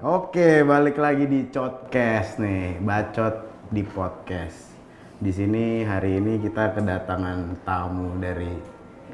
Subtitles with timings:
[0.00, 4.72] Oke, balik lagi di Podcast nih, bacot di podcast.
[5.20, 8.48] Di sini hari ini kita kedatangan tamu dari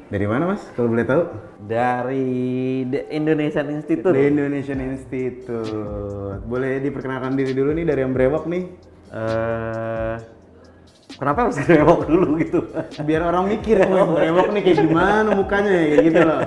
[0.07, 0.63] dari mana mas?
[0.79, 1.27] Kalau boleh tahu?
[1.67, 4.15] Dari The Indonesian Institute.
[4.15, 6.39] The Indonesian Institute.
[6.47, 8.63] Boleh diperkenalkan diri dulu nih dari yang brewok nih.
[9.11, 10.15] Eh,
[11.19, 12.63] kenapa harus brewok dulu gitu?
[13.03, 16.39] Biar orang mikir, oh brewok nih kayak gimana mukanya ya, kayak gitu loh.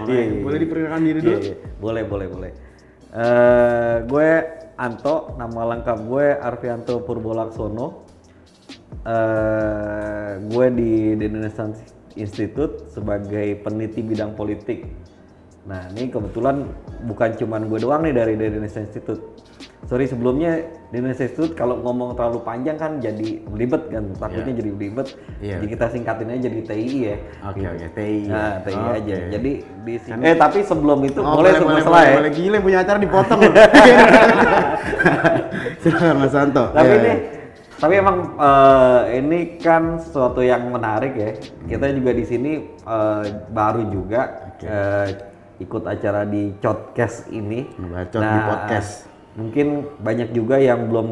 [0.00, 0.40] Makanya, Iya, iya.
[0.40, 1.36] boleh diperkenalkan diri dulu?
[1.36, 1.56] Iya, iya.
[1.76, 2.71] Boleh, boleh, boleh.
[3.12, 4.30] Eh, gue
[4.80, 8.08] Anto, nama lengkap gue Arfianto Purbolaksono.
[9.04, 11.76] Eh, gue di The Indonesian
[12.16, 14.88] Institute sebagai peneliti bidang politik.
[15.62, 16.66] Nah, ini kebetulan
[17.06, 19.22] bukan cuman gue doang nih dari The Indonesian Institute.
[19.86, 20.58] Sorry sebelumnya
[20.90, 25.14] The Indonesian Institute kalau ngomong terlalu panjang kan jadi belibet kan, takutnya jadi belibet.
[25.38, 25.62] Iya.
[25.62, 27.16] Jadi kita singkatin aja jadi TI ya.
[27.46, 28.26] Oke, oke, TI.
[28.26, 28.90] Nah, TI Oke.
[28.98, 29.16] aja.
[29.38, 30.22] Jadi di sini.
[30.26, 32.14] Eh, tapi sebelum itu Oh, boleh sebelum boleh, boleh, ya.
[32.18, 32.30] boleh.
[32.34, 33.40] Gila punya acara dipotong.
[35.82, 36.64] Silakan Mas Santo.
[36.74, 37.16] Tapi Iya, ini iya.
[37.78, 41.30] tapi emang eh, ini kan sesuatu yang menarik ya.
[41.70, 47.68] Kita juga di sini eh, baru juga eh, ikut acara di Podcast ini.
[47.76, 48.90] Bacot di podcast.
[49.36, 49.66] Mungkin
[50.00, 51.08] banyak juga yang belum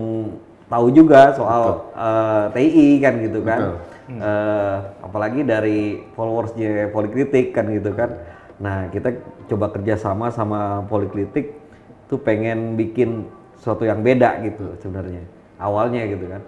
[0.71, 3.61] tahu juga soal eh, TI kan gitu kan.
[3.61, 3.77] Betul.
[4.11, 8.11] Eh, apalagi dari followersnya Polikritik kan gitu kan.
[8.61, 9.15] Nah kita
[9.51, 11.57] coba kerjasama sama Polikritik
[12.11, 13.27] tuh pengen bikin
[13.61, 15.23] sesuatu yang beda gitu sebenarnya
[15.61, 16.43] awalnya gitu kan.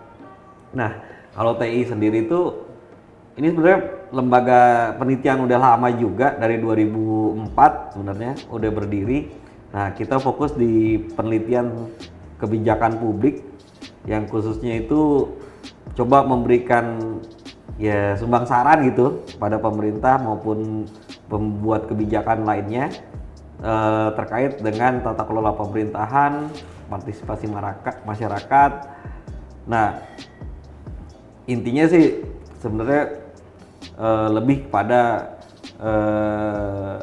[0.72, 0.90] Nah
[1.36, 2.71] kalau TI sendiri tuh
[3.32, 3.80] ini sebenarnya
[4.12, 4.60] lembaga
[5.00, 9.32] penelitian udah lama juga dari 2004 sebenarnya udah berdiri.
[9.72, 11.88] Nah kita fokus di penelitian
[12.36, 13.40] kebijakan publik
[14.04, 15.32] yang khususnya itu
[15.96, 17.16] coba memberikan
[17.80, 20.84] ya sumbang saran gitu pada pemerintah maupun
[21.32, 22.92] pembuat kebijakan lainnya
[23.64, 26.52] eh, terkait dengan tata kelola pemerintahan,
[26.92, 27.48] partisipasi
[28.04, 28.72] masyarakat.
[29.64, 30.04] Nah,
[31.48, 32.20] intinya sih
[32.60, 33.21] sebenarnya
[34.02, 35.00] eh, lebih kepada
[35.78, 36.96] eh,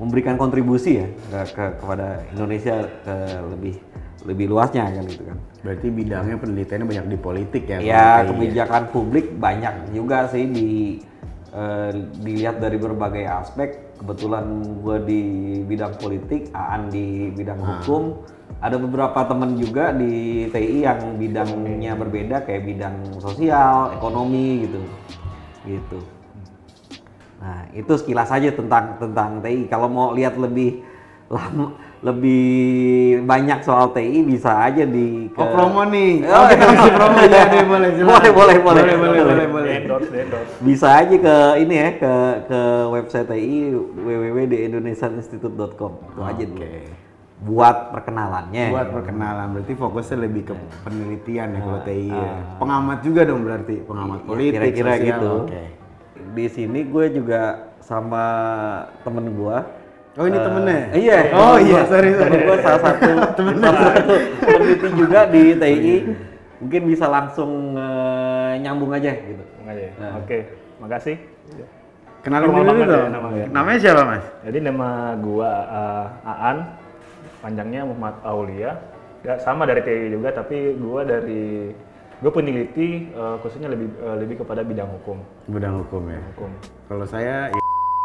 [0.00, 3.16] memberikan kontribusi ya ke, ke- kepada Indonesia ke
[3.52, 3.74] lebih
[4.24, 5.38] lebih luasnya kan gitu kan.
[5.60, 7.78] Berarti bidangnya penelitiannya banyak di politik ya?
[7.80, 10.70] Ya kalau TI kebijakan publik banyak juga sih di
[11.52, 13.92] eh, dilihat dari berbagai aspek.
[14.00, 14.44] Kebetulan
[14.80, 15.22] gue di
[15.68, 18.24] bidang politik, Aan di bidang hukum.
[18.60, 24.80] Ada beberapa temen juga di TI yang bidangnya berbeda kayak bidang sosial, ekonomi gitu,
[25.64, 25.98] gitu.
[27.40, 29.64] Nah itu sekilas aja tentang tentang TI.
[29.66, 30.84] Kalau mau lihat lebih
[31.30, 31.72] lama,
[32.04, 36.20] lebih banyak soal TI bisa aja di ke- Oh promo nih.
[36.36, 37.90] Oh, kita kasih promo ya boleh.
[37.96, 38.82] Boleh, boleh, boleh.
[38.84, 39.72] Boleh, boleh, boleh, boleh.
[39.80, 40.52] endorse, endorse.
[40.60, 42.12] bisa aja ke ini ya ke
[42.44, 42.60] ke
[42.92, 43.72] website TI
[44.04, 46.60] www.indonesianinstitute.com itu aja dulu.
[46.60, 46.99] Oke.
[47.40, 52.20] Buat perkenalannya Buat perkenalan berarti fokusnya lebih ke penelitian ya kalau TI ya.
[52.20, 52.36] ah.
[52.56, 55.06] Pengamat juga dong berarti, pengamat Ya, politik, kira-kira sosial.
[55.08, 55.62] gitu Oke.
[56.30, 57.40] di sini gue juga
[57.80, 58.24] sama
[59.00, 59.56] temen gue
[60.12, 60.80] Oh ini temennya?
[60.92, 61.88] iya Oh temen iya, gua.
[61.88, 62.28] sorry, sorry.
[62.28, 63.10] Temen gue salah satu
[63.62, 65.96] salah satu peneliti juga di TI
[66.60, 69.92] mungkin bisa langsung eh, nyambung aja gitu aja ya.
[69.96, 70.12] Nah.
[70.20, 70.38] Oke,
[70.76, 71.16] makasih.
[72.20, 73.08] Kenalin dulu banget ya dong.
[73.10, 73.44] namanya.
[73.48, 74.24] Namanya siapa mas?
[74.44, 76.58] Jadi nama gua uh, Aan,
[77.40, 78.72] panjangnya Muhammad Aulia.
[79.20, 81.74] Ya, sama dari TI juga, tapi gua dari
[82.20, 85.20] gue peneliti uh, khususnya lebih uh, lebih kepada bidang hukum.
[85.48, 86.20] Bidang hukum ya.
[86.36, 86.52] Hukum.
[86.88, 87.60] Kalau saya, ya,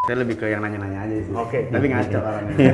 [0.08, 1.34] saya lebih ke yang nanya-nanya aja sih.
[1.36, 1.68] Oke.
[1.68, 2.56] Tapi ngaco orangnya.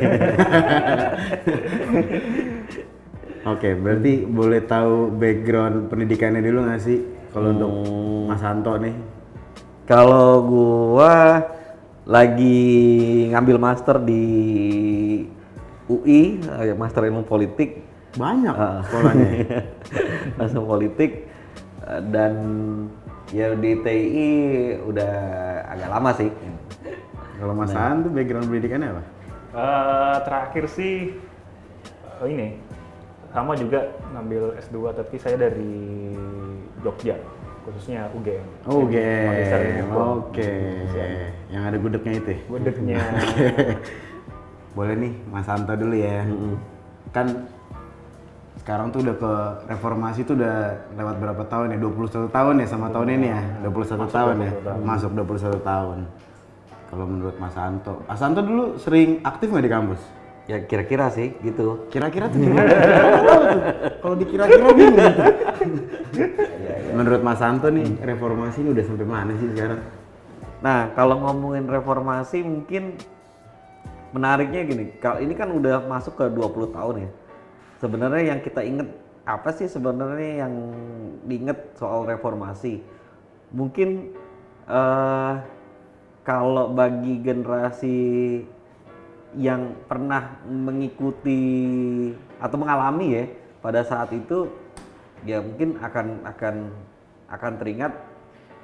[3.42, 7.02] Oke, berarti boleh tahu background pendidikannya dulu nggak sih?
[7.34, 7.74] Kalau untuk
[8.30, 8.94] Mas Santo nih.
[9.82, 11.42] Kalau gua
[12.06, 12.70] lagi
[13.34, 14.22] ngambil master di
[15.90, 17.82] UI, eh, master ilmu politik,
[18.12, 18.84] Banyak Ah.
[18.84, 19.28] sekolahnya.
[20.38, 21.24] master politik
[21.88, 22.34] eh, dan
[23.32, 24.30] ya di TI
[24.84, 25.12] udah
[25.72, 26.28] agak lama sih.
[27.40, 29.02] Kalau Mas Santo background pendidikannya apa?
[29.52, 31.12] Uh, terakhir sih
[32.20, 32.56] uh, ini
[33.32, 35.76] sama juga ngambil S2 tapi saya dari
[36.80, 37.16] Jogja
[37.64, 38.46] khususnya UGM.
[38.68, 40.28] Oh, hukum.
[40.28, 40.52] Oke.
[41.52, 42.30] Yang ada gudegnya itu.
[42.32, 42.40] ya?
[42.48, 43.00] Gudegnya
[44.72, 46.24] Boleh nih, Mas Santo dulu ya.
[47.12, 47.46] Kan
[48.62, 49.32] sekarang tuh udah ke
[49.68, 51.78] reformasi tuh udah lewat berapa tahun ya?
[51.82, 53.42] 21 tahun ya sama tahun ini ya?
[53.68, 54.52] 21 tahun ya?
[54.56, 54.80] 21 tahun.
[54.86, 55.98] Masuk 21 tahun.
[56.92, 58.04] Kalau menurut Mas Santo.
[58.04, 60.00] Mas Santo dulu sering aktif nggak di kampus?
[60.50, 61.86] Ya kira-kira sih gitu.
[61.92, 62.40] Kira-kira tuh.
[64.00, 65.14] Kalau dikira-kira bingung.
[66.92, 69.80] Menurut Mas Santo nih, reformasi ini udah sampai mana sih sekarang?
[70.60, 73.00] Nah, kalau ngomongin reformasi mungkin
[74.12, 77.10] menariknya gini, kalau ini kan udah masuk ke 20 tahun ya.
[77.82, 78.88] sebenarnya yang kita inget
[79.26, 80.54] apa sih sebenarnya yang
[81.26, 82.78] diinget soal reformasi?
[83.50, 84.14] Mungkin
[84.70, 85.34] eh
[86.22, 87.98] kalau bagi generasi
[89.34, 91.42] yang pernah mengikuti
[92.38, 93.24] atau mengalami ya
[93.58, 94.46] pada saat itu
[95.26, 96.54] ya mungkin akan akan
[97.32, 97.92] akan teringat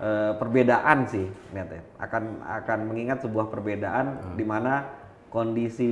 [0.03, 4.87] eh, perbedaan sih lihat ya akan akan mengingat sebuah perbedaan di mana
[5.29, 5.91] kondisi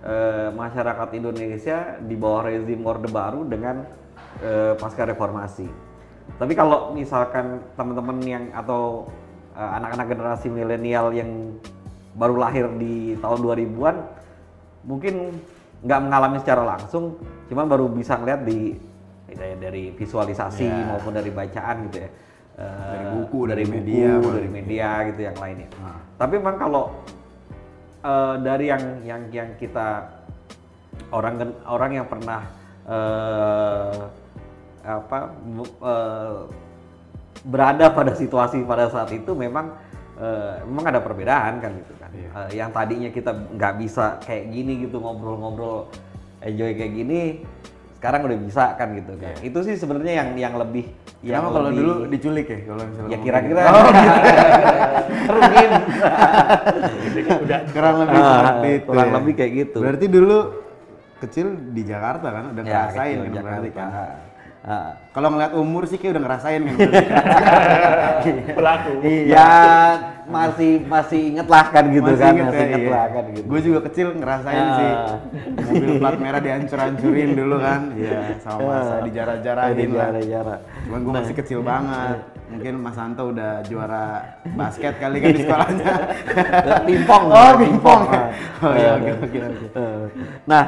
[0.00, 3.84] eh, masyarakat Indonesia di bawah rezim Orde Baru dengan
[4.40, 5.68] eh, pasca reformasi.
[6.30, 9.08] Tapi kalau misalkan teman-teman yang atau
[9.52, 11.56] eh, anak-anak generasi milenial yang
[12.10, 13.96] baru lahir di tahun 2000-an
[14.82, 15.14] mungkin
[15.80, 17.16] nggak mengalami secara langsung,
[17.48, 18.76] cuman baru bisa ngeliat di
[19.30, 20.90] dari, dari visualisasi Ya.
[20.90, 22.10] maupun dari bacaan gitu ya.
[22.60, 24.52] Eh, Dari buku, dari, dari buku, media, dari paling.
[24.52, 25.68] media gitu yang lainnya.
[25.80, 25.96] Nah.
[26.18, 26.84] Tapi memang kalau
[28.04, 30.08] eh, dari yang yang yang kita
[31.12, 32.40] orang orang yang pernah
[32.88, 34.00] eh,
[34.84, 35.18] apa
[35.84, 36.40] eh,
[37.40, 39.72] berada pada situasi pada saat itu memang
[40.20, 42.10] eh, memang ada perbedaan kan gitu kan.
[42.12, 42.28] Iya.
[42.28, 45.88] Eh, yang tadinya kita nggak bisa kayak gini gitu ngobrol-ngobrol
[46.40, 47.44] enjoy kayak gini
[48.00, 49.36] sekarang udah bisa kan gitu kan.
[49.38, 50.88] Itu sih sebenarnya yang yang lebih
[51.20, 53.76] yang Kenapa kalau lebih- dulu diculik ya kalau misalnya ya kira-kira gitu?
[53.76, 53.92] Oh,
[55.36, 55.68] mungkin
[57.44, 58.88] udah kurang lebih Ah, seperti itu.
[58.88, 59.14] kurang ya.
[59.20, 59.78] lebih kayak gitu.
[59.78, 60.38] Berarti dulu
[61.20, 63.76] kecil di Jakarta kan udah ya ngerasain kan berarti Jakarta.
[63.76, 64.14] kan.
[64.60, 64.92] Ah.
[65.16, 66.76] Kalau ngeliat umur sih kayak udah ngerasain kan.
[68.60, 68.92] pelaku
[69.24, 69.48] ya
[70.28, 72.92] masih masih inget lah kan gitu Masih kan inget masih ya, inget iya.
[72.92, 74.76] lah kan gitu Gue juga kecil ngerasain Ah.
[74.76, 74.90] sih.
[75.64, 77.80] Mobil plat merah dihancur-hancurin dulu kan.
[78.00, 79.00] Iya, sama masa Ah.
[79.02, 80.08] dijarah-jarahin lah.
[80.20, 80.54] jara
[80.84, 81.40] Cuman gue masih Nah.
[81.40, 82.18] kecil banget.
[82.50, 84.06] Mungkin Mas Santo udah juara
[84.52, 85.92] basket kali kan di sekolahnya.
[86.88, 88.02] pimpong Oh, pimpong.
[88.12, 88.28] Ah.
[88.60, 89.38] Oh iya, oke oke
[90.44, 90.64] nah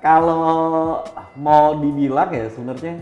[0.00, 1.00] kalau
[1.34, 3.00] mau dibilang ya sebenarnya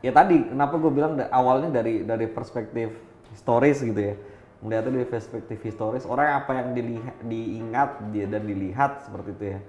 [0.00, 2.92] ya tadi kenapa gue bilang awalnya dari dari perspektif
[3.32, 4.14] historis gitu ya.
[4.60, 9.60] Melihatnya dari perspektif historis orang apa yang dilihat diingat dia dan dilihat seperti itu ya.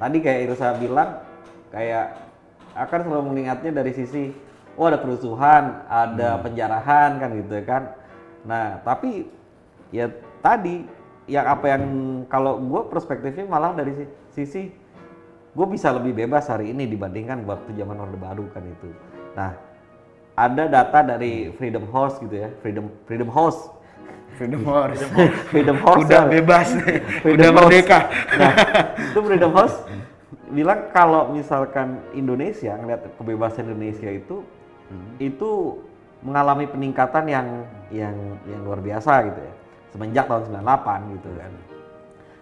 [0.00, 1.20] Tadi kayak Irsa bilang
[1.68, 2.16] kayak
[2.72, 4.32] akan selalu mengingatnya dari sisi
[4.76, 7.92] oh ada kerusuhan ada penjarahan kan gitu kan.
[8.48, 9.28] Nah tapi
[9.92, 10.08] ya
[10.40, 10.84] tadi
[11.26, 11.84] yang apa yang
[12.30, 14.62] kalau gue perspektifnya malah dari si- sisi
[15.56, 18.88] gue bisa lebih bebas hari ini dibandingkan waktu zaman orde baru kan itu
[19.36, 19.52] nah
[20.36, 23.76] ada data dari Freedom House gitu ya Freedom Freedom House
[24.36, 25.00] Freedom Horse.
[25.48, 26.30] Freedom House Udah ya.
[26.30, 26.68] bebas.
[27.24, 27.56] Freedom Udah House.
[27.56, 27.98] merdeka.
[28.36, 28.52] Nah,
[29.00, 29.76] itu Freedom House
[30.52, 34.46] bilang kalau misalkan Indonesia ngeliat kebebasan Indonesia itu
[35.18, 35.80] itu
[36.22, 37.48] mengalami peningkatan yang
[37.90, 38.14] yang
[38.46, 39.54] yang luar biasa gitu ya
[39.90, 41.52] semenjak tahun 98 gitu kan.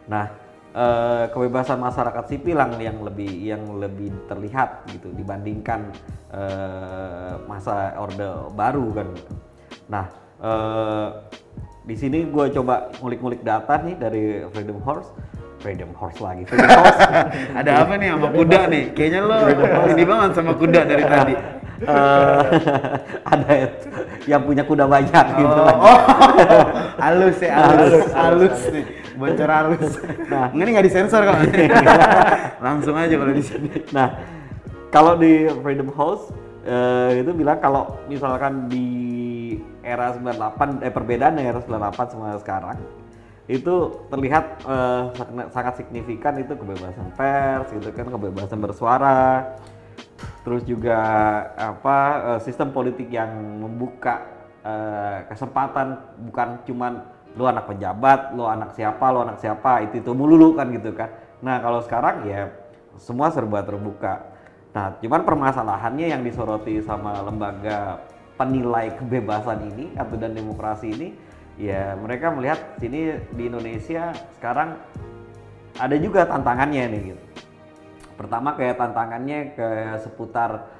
[0.04, 0.24] Nah,
[0.74, 5.94] eh, kebebasan masyarakat sipil yang yang lebih yang lebih terlihat gitu dibandingkan
[6.34, 9.08] eh, masa orde baru kan.
[9.86, 10.04] Nah,
[10.42, 11.08] eh,
[11.84, 15.12] di sini gue coba ngulik-ngulik data nih dari Freedom Horse,
[15.62, 17.00] Freedom Horse lagi, Freedom Horse.
[17.60, 18.84] Ada apa nih sama kuda nih?
[18.96, 19.38] Kayaknya lo
[19.92, 21.34] ini banget sama kuda dari tadi.
[21.84, 22.42] Eh,
[23.26, 23.52] ada
[24.24, 25.60] yang punya kuda banyak gitu.
[25.60, 26.00] Oh, oh.
[27.02, 28.84] halus ya, halus, halus nih,
[29.16, 29.94] bocor halus.
[30.32, 31.40] Nah, ini nggak disensor kalau
[32.66, 33.70] langsung aja kalau di sini.
[33.94, 34.08] Nah,
[34.94, 36.30] kalau di Freedom House
[36.64, 38.88] eh, itu bilang kalau misalkan di
[39.84, 42.78] era 98 eh perbedaan era 98 sama sekarang
[43.44, 45.02] itu terlihat eh,
[45.52, 49.52] sangat, signifikan itu kebebasan pers gitu kan kebebasan bersuara
[50.46, 51.00] terus juga
[51.58, 51.98] apa
[52.34, 54.32] eh, sistem politik yang membuka
[55.28, 60.54] kesempatan bukan cuman lu anak pejabat, lu anak siapa, lu anak siapa itu itu mulu
[60.54, 61.10] kan gitu kan.
[61.42, 62.50] Nah kalau sekarang ya
[62.98, 64.30] semua serba terbuka.
[64.74, 68.02] Nah cuman permasalahannya yang disoroti sama lembaga
[68.38, 71.08] penilai kebebasan ini atau dan demokrasi ini
[71.54, 74.74] ya mereka melihat sini di Indonesia sekarang
[75.78, 77.22] ada juga tantangannya nih gitu.
[78.14, 79.68] Pertama kayak tantangannya ke
[80.06, 80.70] seputar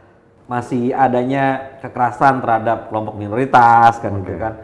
[0.47, 4.55] masih adanya kekerasan terhadap kelompok minoritas kan gitu kan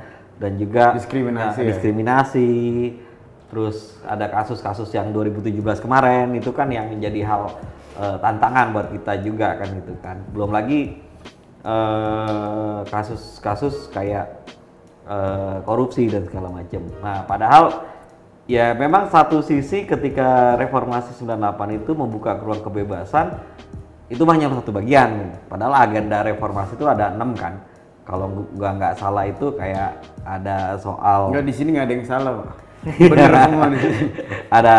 [0.41, 1.67] dan juga Diskriminasi ya?
[1.69, 2.49] diskriminasi.
[3.53, 7.43] Terus ada kasus-kasus yang 2017 kemarin itu kan yang menjadi hal
[8.01, 10.17] eh, tantangan buat kita juga kan gitu kan.
[10.33, 10.97] Belum lagi
[11.61, 14.49] eh, kasus-kasus kayak
[15.05, 16.83] eh, korupsi dan segala macam.
[17.05, 17.85] Nah padahal
[18.49, 23.35] ya memang satu sisi ketika reformasi 98 itu membuka ruang kebebasan
[24.07, 25.37] itu hanya satu bagian.
[25.51, 27.70] Padahal agenda reformasi itu ada enam kan
[28.03, 32.33] kalau gua nggak salah itu kayak ada soal Enggak di sini nggak ada yang salah,
[32.41, 32.49] Pak.
[33.13, 34.05] Bener semua di sini.
[34.49, 34.75] ada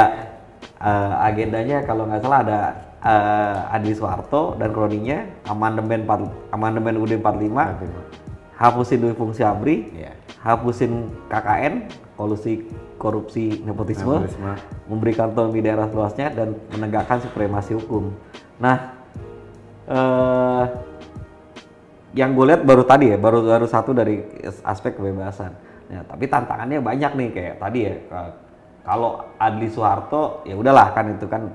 [0.82, 2.60] eh, agendanya kalau nggak salah ada
[3.00, 7.54] eh, Adli Soeharto dan kroninya amandemen 4, amandemen UUD 45
[8.58, 10.12] hapusin duit fungsi ABRI Iya.
[10.42, 11.74] hapusin KKN
[12.14, 12.66] kolusi
[12.98, 14.54] korupsi nepotisme, Nepotisme.
[14.86, 18.14] memberikan otonomi daerah seluasnya dan menegakkan supremasi hukum.
[18.62, 18.94] Nah,
[19.90, 20.64] eh,
[22.12, 24.20] yang gue lihat baru tadi ya, baru baru satu dari
[24.62, 25.52] aspek kebebasan.
[25.88, 27.96] Nah, tapi tantangannya banyak nih kayak tadi ya.
[28.06, 28.36] ka-
[28.82, 31.54] Kalau Adli Soeharto ya udahlah kan itu kan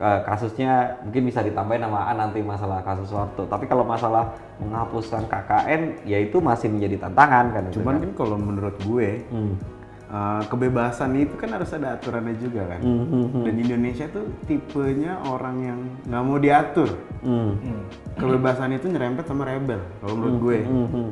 [0.00, 3.44] kasusnya mungkin bisa ditambahin nama A nanti masalah kasus Soeharto.
[3.44, 7.64] Tapi kalau masalah menghapuskan KKN ya itu masih menjadi tantangan kan.
[7.70, 8.02] Cuman kan.
[8.02, 9.54] kan kalau menurut gue Hmm.
[10.12, 12.80] Eh, kebebasan itu kan harus ada aturannya juga kan.
[12.84, 13.42] Hmm, hmm, hmm.
[13.48, 16.90] Dan Indonesia tuh tipenya orang yang nggak mau diatur.
[17.24, 17.56] Hmm.
[17.56, 17.82] Hmm.
[18.20, 20.58] Kebebasan itu nyerempet sama rebel kalau menurut gue.
[20.62, 21.10] Hmm, hmm.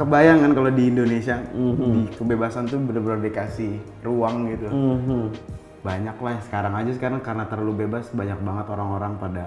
[0.00, 4.68] Kebayang kan kalau di Indonesia di kebebasan tuh bener-bener dikasih ruang gitu.
[4.68, 5.24] Hmm, hmm.
[5.84, 9.44] Banyak lah sekarang aja sekarang karena terlalu bebas banyak banget orang-orang pada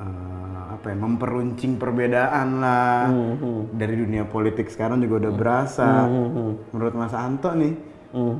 [0.00, 3.08] eh, apa ya memperuncing perbedaan lah.
[3.10, 3.60] Hmm, hmm.
[3.78, 5.90] Dari dunia politik sekarang juga udah berasa.
[6.06, 6.52] Hmm, hmm.
[6.74, 7.74] Menurut Mas Anto nih
[8.14, 8.38] Hmm.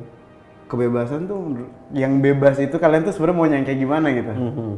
[0.71, 4.31] kebebasan tuh yang bebas itu kalian tuh sebenarnya mau yang kayak gimana gitu?
[4.31, 4.71] Mhm.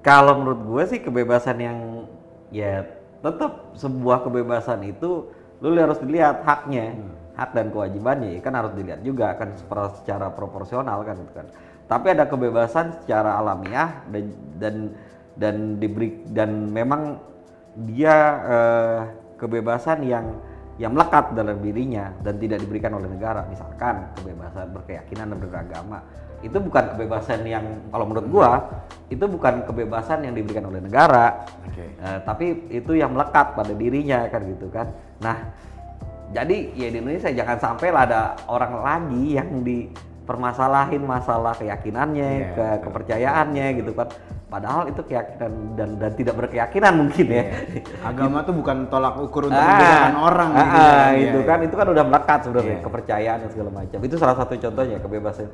[0.00, 1.78] Kalau menurut gue sih kebebasan yang
[2.48, 2.82] ya
[3.22, 5.30] tetap sebuah kebebasan itu
[5.62, 6.96] lu harus dilihat haknya,
[7.38, 11.46] hak dan kewajibannya ya kan harus dilihat juga kan secara, secara proporsional kan itu kan.
[11.86, 14.24] Tapi ada kebebasan secara alamiah dan
[14.58, 14.74] dan
[15.36, 17.16] dan diberi dan memang
[17.88, 19.00] dia eh,
[19.40, 20.26] kebebasan yang
[20.80, 23.44] yang melekat dalam dirinya dan tidak diberikan oleh negara.
[23.48, 25.98] Misalkan kebebasan berkeyakinan dan beragama.
[26.42, 27.62] Itu bukan kebebasan yang
[27.94, 28.50] kalau menurut gua
[29.12, 31.46] itu bukan kebebasan yang diberikan oleh negara.
[31.68, 31.86] Oke.
[31.96, 34.90] Eh, tapi itu yang melekat pada dirinya kan gitu kan.
[35.22, 35.38] Nah
[36.32, 42.48] jadi ya di Indonesia jangan sampai lah ada orang lagi yang dipermasalahin masalah keyakinannya Iya,
[42.56, 42.80] ke betul.
[42.88, 44.08] kepercayaannya gitu kan
[44.52, 47.44] padahal itu keyakinan dan dan tidak berkeyakinan mungkin ya.
[48.04, 51.12] Agama tuh bukan tolak ukur untuk Ah, orang ah, gitu ah, kan.
[51.16, 51.66] itu Iya, kan iya.
[51.72, 52.84] itu kan udah melekat sebenarnya Iya.
[52.84, 53.98] kepercayaan dan segala macam.
[54.04, 55.48] Itu salah satu contohnya kebebasan.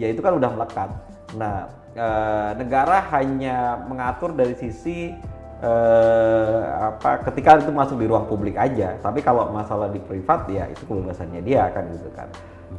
[0.00, 0.88] Ya itu kan udah melekat.
[1.36, 5.12] Nah eh, negara hanya mengatur dari sisi
[5.60, 8.96] eh, apa ketika itu masuk di ruang publik aja.
[8.96, 12.28] Tapi kalau masalah di privat ya itu kebebasannya dia kan gitu kan.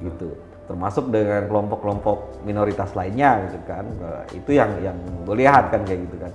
[0.01, 3.89] Gitu termasuk dengan kelompok-kelompok minoritas lainnya gitu kan.
[3.89, 6.33] Eh, itu yang yang gue lihat kan kayak gitu kan.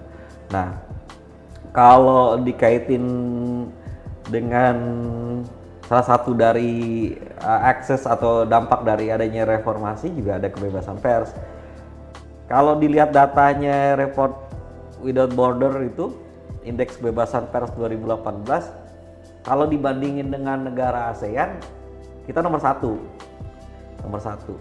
[0.51, 0.69] Nah
[1.71, 3.07] kalau dikaitin
[4.27, 4.77] dengan
[5.87, 7.13] salah satu dari
[7.45, 11.31] uh, akses atau dampak dari adanya reformasi juga ada kebebasan pers.
[12.51, 14.35] Kalau dilihat datanya report
[15.05, 16.17] Without Border itu
[16.65, 18.49] indeks kebebasan pers 2018
[19.45, 21.61] kalau dibandingin dengan negara ASEAN
[22.25, 22.97] kita nomor satu
[24.05, 24.55] nomor satu.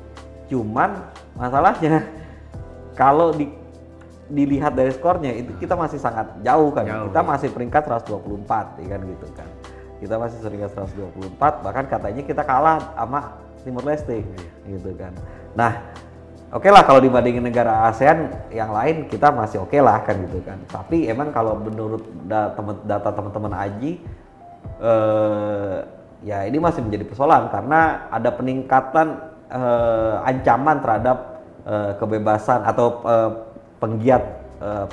[0.47, 2.07] Cuman masalahnya
[3.00, 3.51] kalau di,
[4.31, 6.88] dilihat dari skornya itu kita masih sangat jauh kan.
[6.88, 7.27] Jauh, kita ya.
[7.27, 9.50] masih peringkat 124 ya kan gitu kan.
[10.00, 10.71] Kita masih peringkat
[11.39, 13.19] 124 bahkan katanya kita kalah sama
[13.63, 14.23] Timur Leste
[14.67, 15.15] gitu kan.
[15.55, 15.79] Nah
[16.51, 20.59] oke lah kalau dibandingin negara ASEAN yang lain kita masih oke lah kan gitu kan.
[20.67, 22.03] Tapi emang kalau menurut
[22.83, 24.03] data teman-teman Aji
[24.83, 25.77] eh,
[26.23, 31.17] ya ini masih menjadi persoalan karena ada peningkatan eh, ancaman terhadap
[31.63, 33.31] eh, kebebasan atau eh,
[33.77, 34.24] penggiat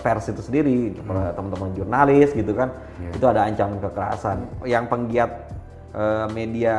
[0.02, 0.98] pers itu sendiri
[1.38, 2.74] teman-teman jurnalis gitu kan.
[3.14, 4.42] Itu ada ancaman kekerasan.
[4.66, 5.30] Yang penggiat
[5.94, 6.76] eh, media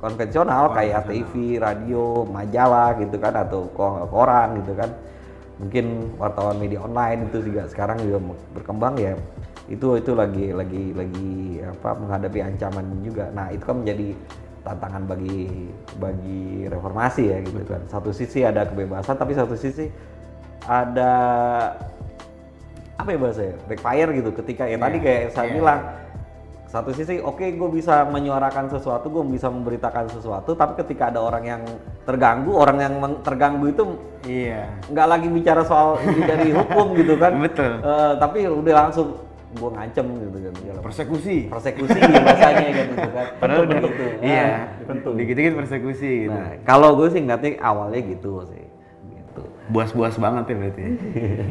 [0.00, 4.90] konvensional kayak TV, radio, majalah gitu kan atau ko- koran gitu kan.
[5.60, 8.18] Mungkin wartawan media online itu juga sekarang juga
[8.56, 9.12] berkembang ya.
[9.68, 13.28] Itu itu lagi lagi lagi apa menghadapi ancaman juga.
[13.36, 14.16] Nah itu kan menjadi
[14.62, 15.50] tantangan bagi
[15.98, 19.90] bagi reformasi ya gitu kan satu sisi ada kebebasan tapi satu sisi
[20.62, 21.12] ada
[22.94, 25.54] apa ya bahasanya backfire gitu ketika ya tadi Iya, kayak saya iya.
[25.58, 25.80] bilang
[26.70, 31.44] satu sisi oke gue bisa menyuarakan sesuatu gue bisa memberitakan sesuatu tapi ketika ada orang
[31.44, 31.62] yang
[32.08, 33.84] terganggu orang yang terganggu itu
[34.22, 34.70] Iya.
[34.88, 37.82] nggak lagi bicara soal dari hukum gitu kan Betul.
[37.82, 39.18] Eh, tapi udah langsung
[39.52, 40.78] gue ngancem gitu kan segala.
[40.80, 41.36] Persekusi.
[41.52, 44.04] persekusi bahasanya kan gitu kan Padahal Bentuk begitu.
[44.24, 44.48] Iya.
[44.88, 45.12] Bentuk.
[45.16, 46.32] Dikit-dikit persekusi gitu.
[46.32, 48.64] nah kalau gue sih ngeliatnya awalnya gitu sih
[49.12, 50.84] gitu Buas-buas banget ya berarti.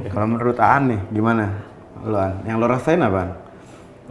[0.10, 1.46] Kalau menurut Aan nih gimana?
[2.01, 3.51] Lo An, yang lo rasain apa?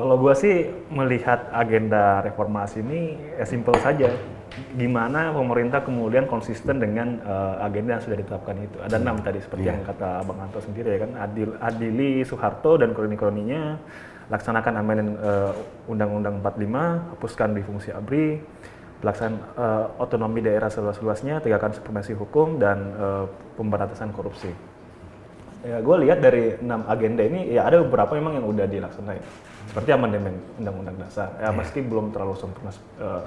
[0.00, 4.08] Kalau gua sih melihat agenda reformasi ini ya simpel saja.
[4.74, 8.76] Gimana pemerintah kemudian konsisten dengan eh, agenda yang sudah ditetapkan itu.
[8.82, 11.10] Ada enam tadi seperti yang kata Bang Anto sendiri ya kan.
[11.22, 13.78] Adil, adili Soeharto dan kroni-kroninya
[14.30, 15.52] laksanakan amandemen eh,
[15.90, 18.26] Undang-Undang 45, hapuskan di fungsi ABRI,
[19.02, 23.24] pelaksanaan eh, otonomi daerah seluas-luasnya, tegakkan supremasi hukum dan eh,
[23.58, 24.54] pemberantasan korupsi.
[25.60, 29.20] Ya, gue lihat dari enam agenda ini ya ada beberapa memang yang udah dilaksanain.
[29.68, 31.36] Seperti amandemen Undang-Undang Dasar.
[31.36, 33.22] Ya, meski belum terlalu sempurna eh,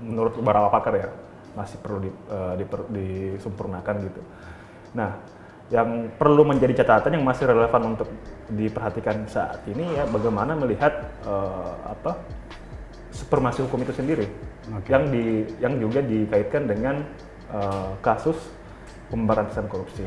[0.00, 1.08] menurut beberapa pakar ya
[1.54, 4.20] masih perlu di, eh, diper- disempurnakan gitu.
[4.98, 5.10] Nah,
[5.72, 8.08] yang perlu menjadi catatan yang masih relevan untuk
[8.52, 10.92] diperhatikan saat ini ya bagaimana melihat
[11.24, 12.20] eh, apa
[13.14, 14.26] supremasi hukum itu sendiri
[14.90, 17.00] yang di yang juga dikaitkan dengan
[17.48, 18.36] eh, kasus
[19.08, 20.04] pemberantasan korupsi.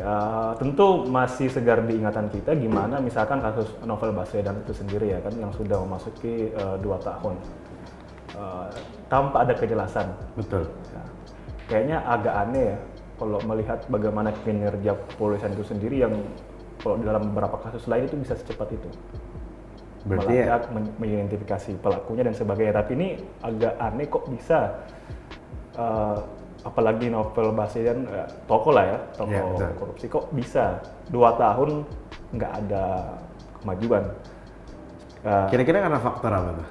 [0.00, 5.20] Ya, tentu masih segar di ingatan kita gimana misalkan kasus novel Baswedan itu sendiri ya
[5.20, 7.36] kan yang sudah memasuki eh, dua tahun
[8.30, 8.68] Eh,
[9.10, 10.06] tanpa ada kejelasan
[10.38, 10.70] Betul.
[10.94, 11.02] Ya,
[11.66, 12.78] kayaknya agak aneh ya
[13.18, 16.14] kalau melihat bagaimana kinerja kepolisian itu sendiri yang
[16.80, 18.88] kalau dalam beberapa kasus lain itu bisa secepat itu.
[20.06, 20.62] Berarti ya- Melacak,
[20.96, 22.72] mengidentifikasi pelakunya dan sebagainya.
[22.80, 23.08] Tapi ini
[23.44, 24.58] agak aneh kok bisa
[25.74, 26.18] eh,
[26.64, 29.70] apalagi novel Baswedan eh, toko lah ya, toko betul.
[29.76, 30.78] korupsi kok bisa
[31.10, 31.82] dua tahun
[32.30, 32.84] nggak ada
[33.60, 34.04] kemajuan.
[35.52, 36.68] Kira-kira karena faktor apa tuh?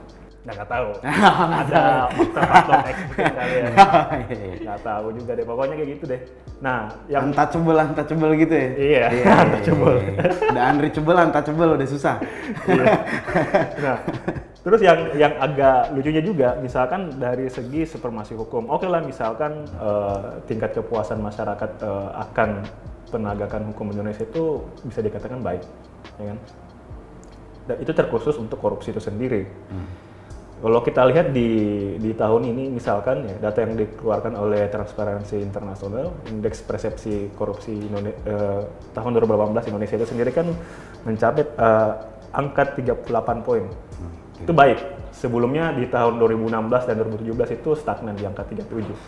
[0.49, 0.89] Nah, nggak tahu.
[1.61, 3.69] Ada faktor-faktor X mungkin kali ya.
[4.65, 5.45] Nggak tahu juga deh.
[5.45, 6.21] Pokoknya kayak gitu deh.
[6.57, 8.69] Nah, yang untouchable, untouchable gitu ya?
[8.73, 9.05] Iya,
[9.45, 9.97] untouchable.
[10.49, 12.15] Udah unreachable, untouchable, udah susah.
[13.85, 13.97] nah,
[14.65, 20.41] terus yang yang agak lucunya juga, misalkan dari segi supremasi hukum, oke lah misalkan eh,
[20.49, 22.49] tingkat kepuasan masyarakat eh, akan
[23.13, 25.61] penegakan hukum Indonesia itu bisa dikatakan baik,
[26.17, 26.37] ya kan?
[27.69, 29.45] Dan itu terkhusus untuk korupsi itu sendiri.
[30.59, 31.47] Kalau kita lihat di
[32.03, 38.19] di tahun ini misalkan ya data yang dikeluarkan oleh Transparency International, indeks persepsi korupsi Indone-
[38.27, 40.51] eh, tahun 2018 Indonesia itu sendiri kan
[41.07, 41.91] mencapai eh,
[42.35, 43.71] angka 38 poin.
[44.43, 44.99] Itu baik.
[45.15, 48.99] Sebelumnya di tahun 2016 dan 2017 itu stagnan di angka 37.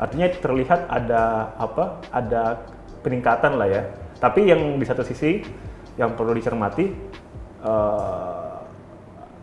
[0.00, 2.00] Artinya terlihat ada apa?
[2.08, 2.64] Ada
[3.04, 3.82] peningkatan lah ya.
[4.16, 5.44] Tapi yang di satu sisi
[6.00, 6.88] yang perlu dicermati
[7.60, 8.52] eh,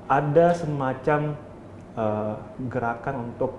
[0.10, 1.51] ada semacam
[1.98, 2.36] eh,
[2.70, 3.58] gerakan untuk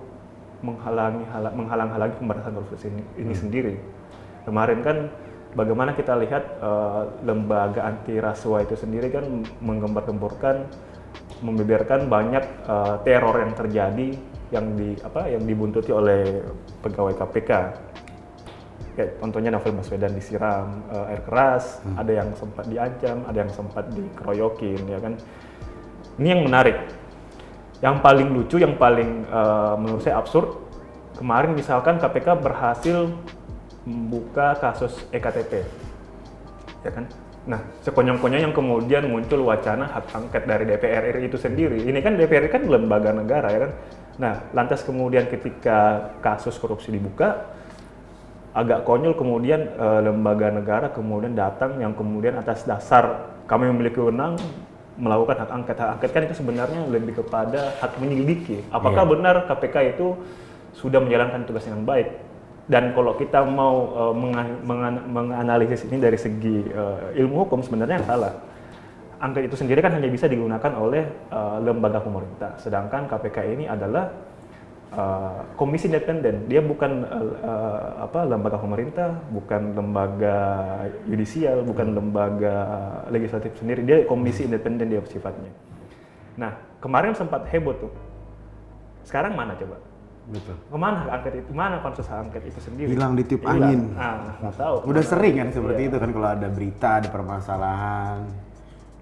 [0.63, 3.75] menghalangi hala- menghalang-halangi pemberantasan korupsi ini, ini sendiri.
[4.47, 4.97] Kemarin kan
[5.53, 9.25] bagaimana kita lihat eh, lembaga anti rasuah itu sendiri kan
[9.59, 10.67] menggembar-gemborkan
[11.43, 14.09] membeberkan banyak eh, teror yang terjadi
[14.53, 16.45] yang di apa yang dibuntuti oleh
[16.85, 17.51] pegawai KPK
[18.93, 23.89] kayak contohnya Novel Baswedan disiram eh, air keras, ada yang sempat diancam, ada yang sempat
[23.89, 25.13] dikeroyokin, ya kan.
[26.21, 26.77] Ini yang menarik.
[27.83, 30.47] Yang paling lucu, yang paling eh, menurut saya absurd,
[31.19, 33.11] kemarin misalkan KPK berhasil
[33.83, 35.67] membuka kasus ektp,
[36.87, 37.05] ya kan.
[37.43, 41.83] Nah, sekonyong-konyong yang kemudian muncul wacana hak angket dari DPR RI itu sendiri.
[41.83, 43.71] Ini kan DPR RI kan lembaga negara, ya kan.
[44.15, 47.51] Nah, lantas kemudian ketika kasus korupsi dibuka,
[48.53, 54.37] agak konyol kemudian eh, lembaga negara kemudian datang yang kemudian atas dasar kami memiliki wewenang
[54.97, 55.77] melakukan hak angket.
[55.79, 58.61] Hak angket kan itu sebenarnya lebih kepada hak menyelidiki.
[58.69, 60.17] Apakah benar KPK itu
[60.77, 62.09] sudah menjalankan tugas dengan baik?
[62.63, 63.91] Dan kalau kita mau
[64.63, 68.33] mengan- menganalisis ini dari segi eh, ilmu hukum sebenarnya yang salah.
[69.19, 72.55] Angket itu sendiri kan hanya bisa digunakan oleh eh, lembaga pemerintah.
[72.61, 74.07] Sedangkan KPK ini adalah
[74.93, 76.45] uh, komisi independen.
[76.47, 80.37] Dia bukan uh, uh, apa lembaga pemerintah, bukan lembaga
[81.09, 82.57] yudisial, bukan lembaga
[83.09, 83.83] legislatif sendiri.
[83.83, 85.51] Dia komisi independen dia sifatnya.
[86.37, 87.91] Nah, kemarin sempat heboh tuh.
[89.03, 89.77] Sekarang mana coba?
[90.23, 90.55] Betul.
[90.55, 91.51] Ke mana angket itu?
[91.51, 92.87] Mana pansus angket itu sendiri?
[92.95, 93.59] Hilang ditiup Hilang.
[93.59, 93.81] angin.
[93.99, 94.75] Ah, nggak tahu.
[94.87, 95.89] Udah sering kan seperti Iya.
[95.91, 98.19] itu kan kalau ada berita, ada permasalahan,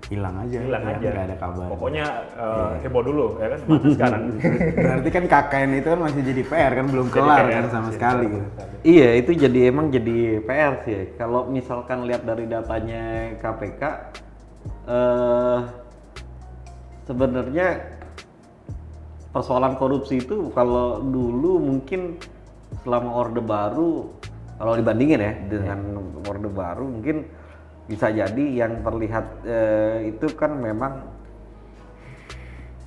[0.10, 0.58] hilang aja.
[0.58, 1.08] Hilang ya, aja.
[1.12, 1.68] Nggak ada kabar.
[1.70, 2.06] Pokoknya
[2.40, 3.60] uh, heboh dulu ya kan.
[3.68, 4.22] Mana sekarang?
[4.74, 7.90] Berarti kan KKN itu kan masih jadi PR kan belum Jadi kelar PR, kan sama
[7.90, 8.26] jadi sekali.
[8.26, 8.34] PR.
[8.34, 8.48] gitu.
[8.82, 10.94] Iya, itu jadi emang jadi PR sih.
[10.94, 11.04] ya.
[11.20, 13.04] Kalau misalkan lihat dari datanya
[13.38, 13.82] KPK,
[14.90, 15.60] eh
[17.06, 17.68] sebenarnya
[19.32, 22.20] persoalan korupsi itu kalau dulu mungkin
[22.84, 24.12] selama orde baru,
[24.60, 25.80] kalau dibandingin ya dengan
[26.28, 27.26] orde baru mungkin
[27.91, 31.04] bisa jadi yang terlihat eh, itu kan memang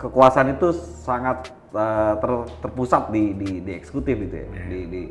[0.00, 0.72] kekuasaan itu
[1.04, 5.02] sangat uh, ter- terpusat di, di, di eksekutif gitu ya, di, di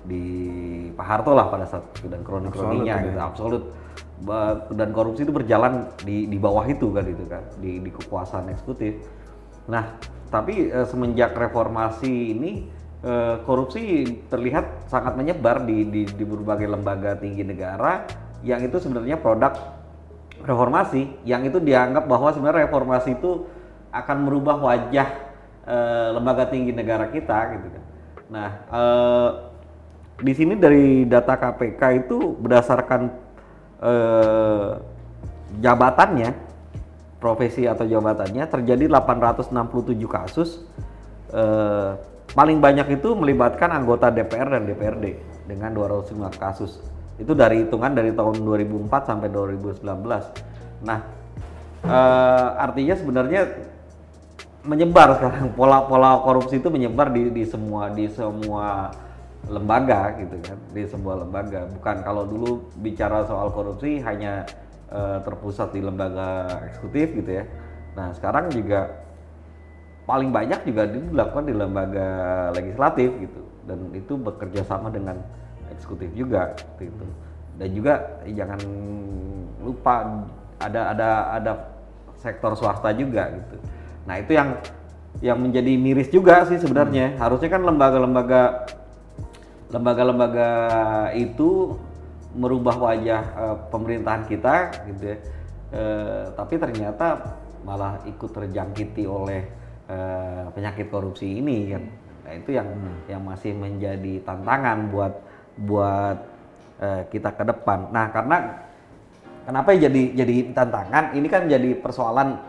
[0.00, 0.22] di
[0.96, 3.26] Pak Harto lah pada saat itu dan kroni-kroninya gitu, ya.
[3.26, 3.64] absolut.
[4.74, 9.06] Dan korupsi itu berjalan di di bawah itu kan gitu kan, di di kekuasaan eksekutif.
[9.68, 9.96] Nah,
[10.32, 12.66] tapi eh, semenjak reformasi ini
[13.04, 18.08] eh, korupsi terlihat sangat menyebar di, di di berbagai lembaga tinggi negara
[18.46, 19.52] yang itu sebenarnya produk
[20.40, 23.44] reformasi yang itu dianggap bahwa sebenarnya reformasi itu
[23.92, 25.08] akan merubah wajah
[25.66, 27.84] eh, lembaga tinggi negara kita gitu kan.
[28.30, 29.30] Nah, eh,
[30.20, 33.02] di sini dari data KPK itu berdasarkan
[33.80, 34.70] eh,
[35.58, 36.30] jabatannya,
[37.18, 39.52] profesi atau jabatannya terjadi 867
[40.06, 40.62] kasus.
[41.30, 41.90] Eh,
[42.30, 45.18] paling banyak itu melibatkan anggota DPR dan DPRD
[45.50, 46.78] dengan 205 kasus.
[47.20, 49.84] Itu dari hitungan dari tahun 2004 sampai 2019.
[50.80, 50.98] Nah,
[51.84, 53.42] eh, artinya sebenarnya
[54.64, 55.52] menyebar sekarang.
[55.52, 58.88] Pola-pola korupsi itu menyebar di, di semua di semua
[59.48, 60.58] lembaga gitu kan.
[60.72, 61.68] Di sebuah lembaga.
[61.76, 64.48] Bukan kalau dulu bicara soal korupsi hanya
[64.88, 67.44] eh, terpusat di lembaga eksekutif gitu ya.
[68.00, 68.96] Nah sekarang juga
[70.08, 72.08] paling banyak juga dilakukan di lembaga
[72.56, 73.42] legislatif gitu.
[73.68, 75.20] Dan itu bekerja sama dengan
[75.80, 77.08] eksekutif juga gitu
[77.56, 77.94] dan juga
[78.28, 78.60] eh, jangan
[79.64, 80.24] lupa
[80.60, 81.08] ada ada
[81.40, 81.52] ada
[82.20, 83.56] sektor swasta juga gitu.
[84.04, 84.60] Nah itu yang
[85.24, 87.16] yang menjadi miris juga sih sebenarnya.
[87.16, 88.68] Harusnya kan lembaga-lembaga
[89.72, 90.50] lembaga-lembaga
[91.16, 91.76] itu
[92.36, 94.54] merubah wajah eh, pemerintahan kita
[94.92, 95.16] gitu ya.
[95.70, 99.42] Eh, tapi ternyata malah ikut terjangkiti oleh
[99.88, 101.84] eh, penyakit korupsi ini kan.
[102.24, 102.68] Nah itu yang
[103.08, 105.29] yang masih menjadi tantangan buat
[105.60, 106.18] buat
[106.80, 107.92] eh, kita ke depan.
[107.92, 108.36] Nah karena
[109.44, 111.12] kenapa jadi jadi tantangan?
[111.16, 112.40] Ini kan jadi persoalan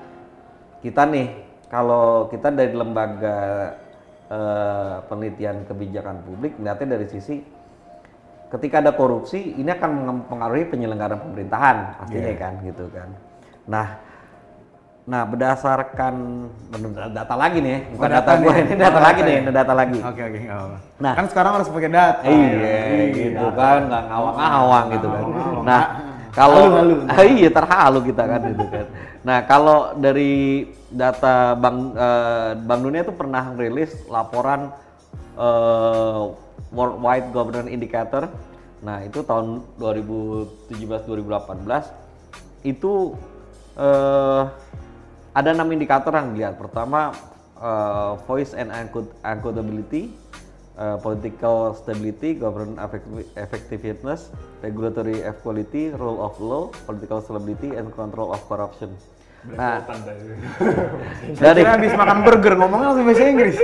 [0.79, 1.27] kita nih.
[1.71, 3.39] Kalau kita dari lembaga
[4.31, 7.39] eh, penelitian kebijakan publik melihatnya dari sisi
[8.51, 13.09] ketika ada korupsi ini akan mempengaruhi penyelenggaraan pemerintahan pastinya kan gitu kan.
[13.71, 14.10] Nah
[15.01, 16.45] nah berdasarkan
[17.09, 19.41] data lagi nih bukan Oh, data, data gue ini data Oh, lagi data nih ya.
[19.41, 20.77] ini data lagi Oke oke apa-apa.
[20.95, 21.13] Nah.
[21.17, 22.21] kan sekarang harus pakai data.
[22.23, 25.25] iya gitu kan nggak ngawang-ngawang gitu kan
[25.63, 25.81] nah
[26.31, 26.93] Halu, kalau halu.
[27.33, 28.85] iya terhalu kita kan gitu kan
[29.21, 30.33] nah kalau dari
[30.87, 34.69] data bank eh, bank dunia itu pernah rilis laporan
[35.35, 36.21] eh,
[36.69, 38.29] worldwide governance indicator
[38.79, 41.65] nah itu tahun 2017 2018
[42.63, 43.17] itu
[43.75, 44.43] eh,
[45.31, 47.15] ada enam indikator yang dilihat pertama
[47.59, 50.11] eh, voice and account- accountability
[50.77, 54.33] uh, political stability, government effecti- effectiveness,
[54.65, 58.89] regulatory equality, rule of law, political stability, and control of corruption.
[59.41, 59.81] Nah,
[61.41, 63.57] Saya dari kira habis makan burger ngomongnya langsung bahasa Inggris.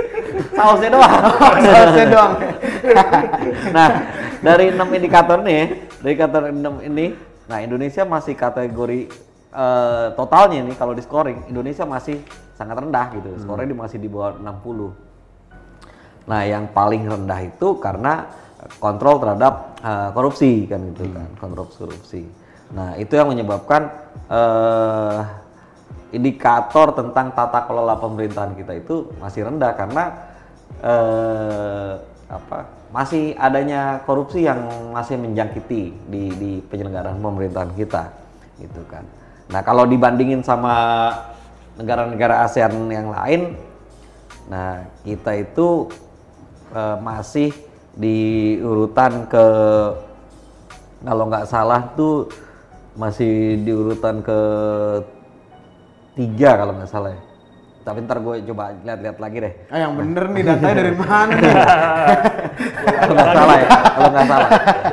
[0.50, 1.12] sausnya doang.
[1.70, 2.32] Sausnya doang.
[3.76, 3.88] nah,
[4.42, 7.14] dari enam indikator nih, dari indikator enam ini,
[7.46, 9.06] nah Indonesia masih kategori
[9.52, 12.20] eh, totalnya nih kalau di scoring Indonesia masih
[12.58, 13.30] sangat rendah gitu.
[13.38, 14.90] Skornya di- masih di bawah 60.
[16.28, 18.28] Nah, yang paling rendah itu karena
[18.82, 22.26] kontrol terhadap eh, korupsi kan gitu kan, kontrol korupsi.
[22.74, 23.88] Nah, itu yang menyebabkan
[24.28, 25.20] eh,
[26.12, 30.04] indikator tentang tata kelola pemerintahan kita itu masih rendah karena
[30.82, 31.92] eh,
[32.28, 32.58] apa?
[32.88, 34.64] Masih adanya korupsi yang
[34.96, 38.08] masih menjangkiti di di penyelenggaraan pemerintahan kita
[38.60, 39.04] gitu kan.
[39.48, 41.08] Nah, kalau dibandingin sama
[41.80, 43.68] negara-negara ASEAN yang lain
[44.48, 45.92] Nah, kita itu
[46.72, 47.52] eh, masih
[47.92, 49.46] di urutan ke
[51.04, 52.26] kalau nggak salah tuh
[52.98, 54.40] masih di urutan ke
[56.18, 57.22] tiga kalau nggak salah ya.
[57.88, 59.52] Tapi ntar gue coba lihat-lihat lagi deh.
[59.72, 61.36] Ah yang bener nih datanya dari mana
[63.00, 64.50] kalau nggak salah ya, kalau nggak salah.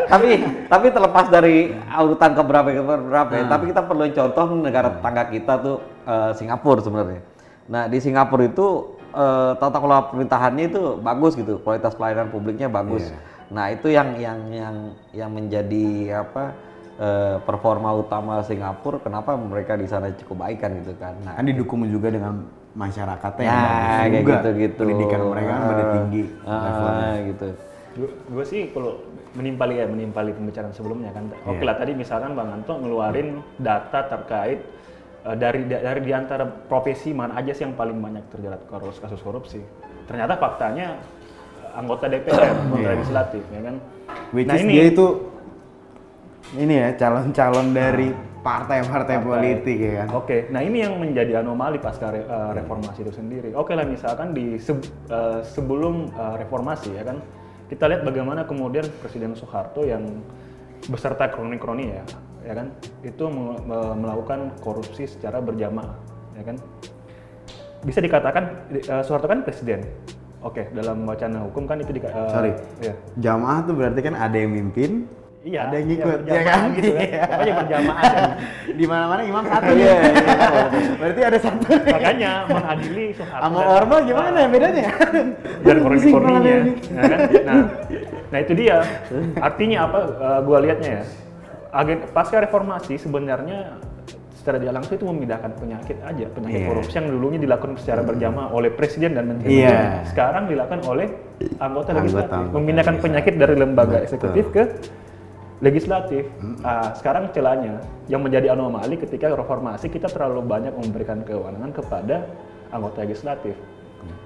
[0.08, 0.30] tapi
[0.72, 5.24] tapi terlepas dari urutan ke berapa ke berapa, ya, tapi kita perlu contoh negara tetangga
[5.28, 5.76] kita tuh
[6.08, 7.22] eh, Singapura sebenarnya.
[7.68, 13.12] Nah di Singapura itu eh, tata kelola pemerintahannya itu bagus gitu, kualitas pelayanan publiknya bagus.
[13.52, 14.76] Nah itu yang yang yang
[15.12, 16.56] yang menjadi apa
[16.96, 19.04] eh, performa utama Singapura.
[19.04, 21.14] Kenapa mereka di sana cukup baik kan gitu kan?
[21.28, 22.46] Nah Kan didukung juga dengan
[22.76, 24.34] masyarakatnya yang Nah, bagus kayak juga.
[24.36, 24.82] gitu-gitu.
[24.84, 27.14] Pendidikan mereka kan pada tinggi Ah, levelnya.
[27.26, 27.48] gitu.
[28.28, 29.00] gue sih kalau
[29.32, 34.60] menimpali ya menimpali pembicaraan sebelumnya kan oke lah tadi misalkan bang Anto ngeluarin data terkait
[35.24, 39.20] eh, dari dari di antara profesi mana aja sih yang paling banyak terjerat korupsi kasus
[39.20, 39.64] korupsi
[40.06, 41.00] ternyata faktanya
[41.58, 42.36] eh, anggota DPR
[42.68, 43.76] anggota legislatif ya kan
[44.32, 45.06] Which nah is ini dia itu
[46.54, 48.12] ini ya calon-calon dari
[48.46, 50.08] partai-partai politik ya kan.
[50.14, 53.50] Oke, nah ini yang menjadi anomali pasca re- eh, reformasi itu sendiri.
[53.58, 54.78] Oke lah misalkan di se-
[55.10, 57.18] eh, sebelum eh, reformasi ya kan,
[57.74, 60.22] kita lihat bagaimana kemudian Presiden Soeharto yang
[60.86, 62.04] beserta kroni-kroni ya,
[62.46, 62.70] ya kan,
[63.02, 65.98] itu me- me- melakukan korupsi secara berjamaah,
[66.38, 66.62] ya kan.
[67.82, 69.82] Bisa dikatakan eh, Soeharto kan presiden.
[70.46, 72.54] Oke, dalam wacana hukum kan itu di Sorry.
[72.78, 72.94] ya.
[73.18, 75.10] Jamaah tuh berarti kan ada yang mimpin,
[75.46, 76.70] Iya, ada yang iya, ngikut, ya berjamaah kan?
[76.74, 77.06] gitu kan.
[77.06, 77.22] Iya.
[77.22, 78.24] Pokoknya berjamaah aja.
[78.82, 79.94] Di mana-mana imam satu iya,
[80.98, 81.66] Berarti ada satu.
[81.86, 84.90] Makanya mengadili Soeharto Sama Orba gimana ya bedanya?
[85.66, 86.74] dan korni-korninya ini.
[86.90, 87.20] ya kan?
[87.46, 87.58] nah
[88.26, 88.78] nah itu dia
[89.38, 91.04] artinya apa Eh, gua lihatnya ya
[91.72, 93.78] agen pasca reformasi sebenarnya
[94.36, 96.68] secara tidak langsung itu memindahkan penyakit aja penyakit Iya.
[96.68, 99.70] korupsi yang dulunya dilakukan secara berjamaah oleh presiden dan menteri Iya.
[99.70, 100.10] menteri.
[100.10, 101.08] sekarang dilakukan oleh
[101.60, 103.04] anggota legislatif Anggota-anggota memindahkan legislatif.
[103.06, 104.06] penyakit dari lembaga Betul.
[104.06, 104.64] eksekutif ke
[105.60, 106.28] legislatif.
[106.62, 112.28] Ah, sekarang celahnya yang menjadi anomali ketika reformasi kita terlalu banyak memberikan kewenangan kepada
[112.70, 113.56] anggota legislatif.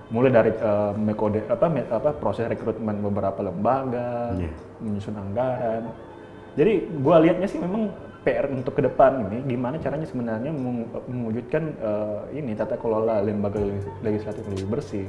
[0.09, 4.51] Mulai dari eh, metode apa, me- apa proses rekrutmen beberapa lembaga Iya.
[4.79, 5.93] menyusun anggaran.
[6.57, 10.51] Jadi gua lihatnya sih memang PR untuk ke depan ini gimana caranya sebenarnya
[11.07, 15.05] mewujudkan eh, ini tata kelola lembaga legis- legislatif lebih bersih.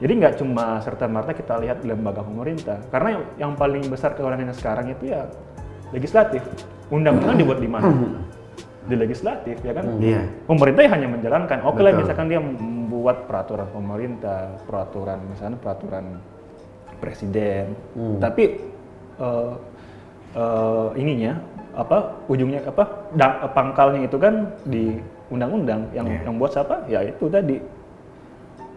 [0.00, 4.56] Jadi nggak cuma serta merta kita lihat lembaga pemerintah, karena yang, yang paling besar kewenangannya
[4.56, 5.28] sekarang itu ya
[5.92, 6.40] legislatif.
[6.88, 7.92] Undang-undang dibuat di mana?
[8.88, 10.00] Di legislatif, ya kan?
[10.00, 10.24] Iya.
[10.48, 11.58] Pemerintah ya hanya menjalankan.
[11.68, 16.16] Oke lah, misalkan dia membuat peraturan pemerintah, peraturan misalnya peraturan
[16.96, 17.76] presiden,
[18.18, 18.56] tapi
[19.20, 19.52] eh,
[20.32, 21.36] eh, ininya
[21.76, 22.82] apa ujungnya apa
[23.14, 24.98] da- pangkalnya itu kan di
[25.30, 26.20] undang-undang yang Iya.
[26.26, 26.82] yang buat siapa?
[26.90, 27.62] Ya itu tadi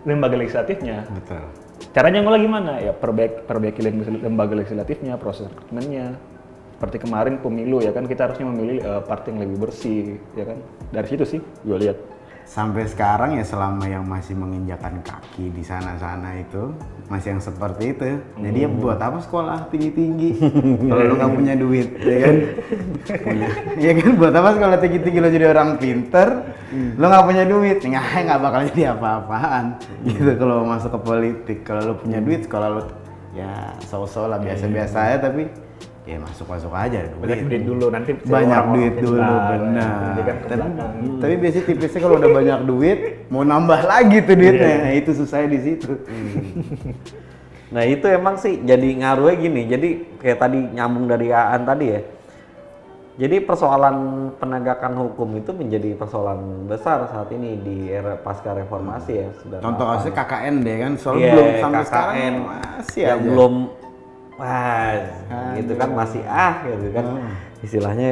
[0.03, 1.07] lembaga legislatifnya.
[1.09, 1.43] Betul.
[1.91, 2.71] Caranya ngolah gimana?
[2.79, 6.15] Ya perbaik, perbaiki lem- lembaga legislatifnya, proses rekrutmennya.
[6.79, 10.57] Seperti kemarin pemilu ya kan kita harusnya memilih eh, partai yang lebih bersih ya kan.
[10.91, 11.97] Dari situ sih gue lihat.
[12.43, 16.75] Sampai sekarang ya selama yang masih menginjakan kaki di sana-sana itu
[17.07, 18.19] masih yang seperti itu.
[18.37, 20.29] Jadi ya buat apa sekolah tinggi-tinggi
[20.91, 22.35] kalau lu nggak punya duit, ya kan?
[23.23, 23.47] punya.
[23.79, 26.27] Ya kan buat apa sekolah tinggi-tinggi lo jadi orang pinter,
[26.99, 29.65] lo nggak punya duit, nggak nggak bakal jadi apa-apaan.
[30.05, 31.57] Gitu kalau masuk ke politik.
[31.65, 32.83] Kalau lo punya duit, sekolah lo
[33.33, 35.49] ya so-so lah biasa-biasa aja tapi
[36.03, 37.61] ya masuk-masuk aja Banyak duit.
[37.63, 39.89] Dulu nanti banyak orang-orang duit dulu pintar, benar.
[39.95, 40.93] ke tapi, belakang.
[41.23, 42.99] tapi biasanya tipisnya kalau udah banyak duit
[43.31, 44.67] mau nambah lagi tuh duitnya.
[44.67, 44.83] Iya.
[44.83, 45.91] nah, itu susahnya di situ.
[47.73, 49.89] Nah itu emang sih jadi ngaruhnya gini, jadi
[50.21, 52.01] kayak tadi nyambung dari Aan tadi ya.
[53.13, 59.29] Jadi persoalan penegakan hukum itu menjadi persoalan besar saat ini di era pasca reformasi ya.
[59.61, 60.91] contoh kasusnya KKN deh kan.
[60.97, 63.25] Soalnya Iya, belum sampai KKN sekarang masih yang aja.
[63.29, 63.53] belum
[64.35, 64.93] wah
[65.53, 67.31] gitu kan masih ah gitu kan Hmm.
[67.61, 68.09] istilahnya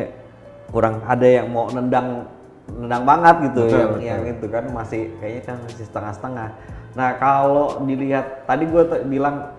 [0.70, 2.30] kurang ada yang mau nendang
[2.72, 4.08] nendang banget gitu Betul, yang betul.
[4.08, 6.50] yang itu kan masih kayaknya kan masih setengah-setengah.
[6.96, 9.52] Nah kalau dilihat tadi gue bilang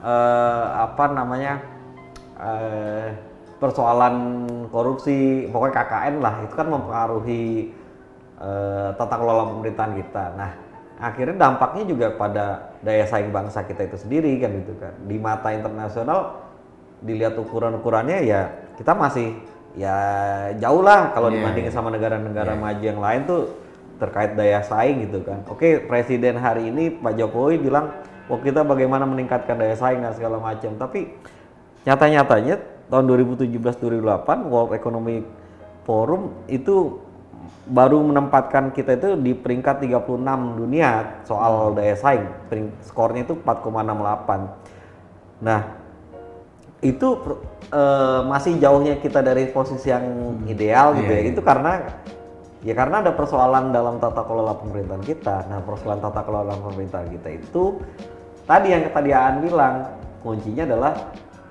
[0.00, 1.60] eh, apa namanya
[2.40, 3.12] eh,
[3.58, 7.74] persoalan korupsi pokoknya KKN lah itu kan mempengaruhi
[8.40, 10.24] eh, tata kelola pemerintahan kita.
[10.38, 10.50] Nah
[10.98, 15.54] akhirnya dampaknya juga pada daya saing bangsa kita itu sendiri kan gitu kan di mata
[15.54, 16.42] internasional
[16.98, 19.38] dilihat ukuran-ukurannya ya kita masih
[19.78, 19.94] ya
[20.58, 22.60] jauh lah kalau Iya, dibandingin sama negara-negara Iya.
[22.60, 23.42] maju yang lain tuh
[23.98, 25.42] terkait daya saing gitu kan.
[25.50, 27.90] Oke, presiden hari ini Pak Jokowi bilang,
[28.30, 31.14] "Oh, kita bagaimana meningkatkan daya saing dan segala macam." Tapi
[31.82, 32.58] nyata-nyatanya
[32.90, 35.26] tahun 2017-2008 World Economic
[35.82, 37.02] Forum itu
[37.68, 42.24] baru menempatkan kita itu di peringkat 36 dunia soal daya saing.
[42.48, 45.44] Pering- skornya itu 4,68.
[45.44, 45.60] Nah,
[46.80, 47.08] itu
[47.68, 50.06] eh, masih jauhnya kita dari posisi yang
[50.48, 51.22] ideal gitu Iya, ya.
[51.26, 51.30] iya.
[51.34, 51.72] Itu karena
[52.64, 55.36] ya karena ada persoalan dalam tata kelola pemerintahan kita.
[55.52, 57.76] Nah, persoalan tata kelola pemerintahan kita itu
[58.48, 59.92] tadi yang tadi Aan bilang
[60.24, 60.94] kuncinya adalah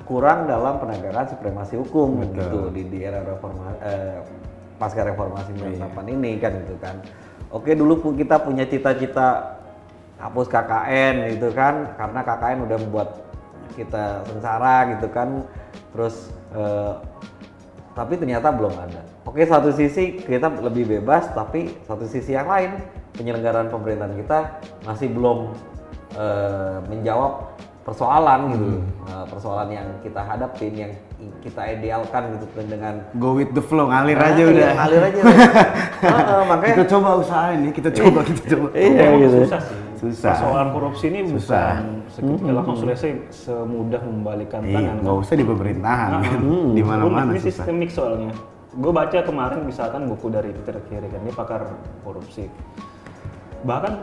[0.07, 2.39] kurang dalam penegakan supremasi hukum Betul.
[2.39, 4.23] gitu di, di era reforma eh,
[4.77, 6.95] pasca reformasi 98 ini kan gitu kan.
[7.49, 9.57] Oke dulu kita punya cita-cita
[10.17, 13.09] hapus KKN gitu kan karena KKN udah membuat
[13.77, 15.45] kita sengsara gitu kan
[15.93, 16.93] terus eh,
[17.97, 19.01] tapi ternyata belum ada.
[19.25, 22.77] Oke satu sisi kita lebih bebas tapi satu sisi yang lain
[23.17, 24.39] penyelenggaraan pemerintahan kita
[24.85, 25.53] masih belum
[26.17, 27.57] eh, menjawab
[27.87, 28.67] persoalan gitu
[29.07, 30.91] Eh, persoalan yang kita hadapin yang
[31.39, 35.21] kita idealkan gitu dengan go with the flow ngalir Ah, aja iya, udah ngalir aja
[35.23, 39.37] Heeh, makanya kita coba usahain nih kita coba kita coba Iya, Emang gitu.
[39.41, 39.79] susah sih.
[39.97, 40.29] Susah.
[40.35, 41.79] Persoalan korupsi ini Susah.
[41.79, 44.95] bukan seketika langsung selesai semudah membalikan iya tangan.
[45.01, 48.31] nggak usah di pemerintahan Nah, kan di mana-mana Ini susah sistemik soalnya.
[48.75, 51.61] Gue baca kemarin misalkan buku dari Peter Kiri kan, dia pakar
[52.03, 52.45] korupsi.
[53.63, 53.93] Bahkan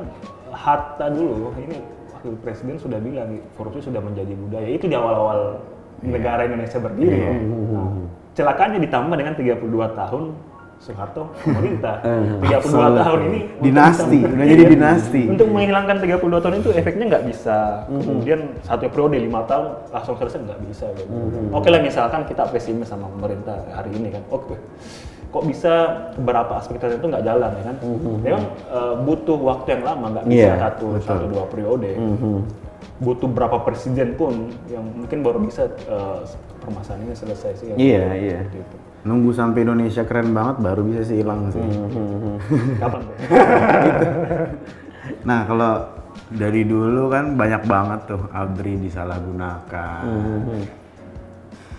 [0.51, 1.79] Hatta dulu, ini
[2.24, 4.68] wakil presiden sudah bilang korupsi sudah menjadi budaya.
[4.72, 5.60] Itu di awal-awal
[6.00, 7.20] negara Indonesia berdiri.
[7.20, 7.32] Iya.
[7.37, 7.92] Nah,
[8.32, 10.22] celakanya ditambah dengan 32 tahun
[10.80, 12.00] Soeharto pemerintah.
[12.08, 13.04] Eh, 32 Absolut.
[13.04, 15.22] tahun ini Dinasti, bisa- udah jadi dinasti.
[15.28, 17.58] Untuk menghilangkan 32 tahun itu efeknya nggak bisa.
[17.88, 18.00] Mm-hmm.
[18.08, 20.87] Kemudian satu periode lima tahun langsung selesai nggak bisa.
[20.96, 21.12] Gitu.
[21.12, 21.56] Mm-hmm.
[21.56, 24.24] Oke lah misalkan kita pesimis sama pemerintah hari ini kan.
[24.32, 24.56] Oke.
[25.28, 25.72] Kok bisa
[26.14, 27.76] beberapa aspek tertentu nggak jalan ya kan?
[28.20, 31.94] Memang eh, butuh waktu yang lama nggak bisa Iya, satu satu dua periode.
[32.94, 36.22] butuh berapa presiden pun yang mungkin baru bisa uh,
[36.62, 37.66] permasalahan ini selesai sih.
[37.72, 37.76] ya.
[37.76, 38.38] Iya, iya.
[38.46, 38.76] Seperti itu.
[39.04, 41.58] Nunggu sampai Indonesia keren banget baru bisa sih hilang sih.
[42.80, 43.00] Kapan?
[43.02, 43.16] Bang?
[45.26, 45.72] Nah kalau
[46.30, 50.02] dari dulu kan banyak banget tuh ABRI disalahgunakan.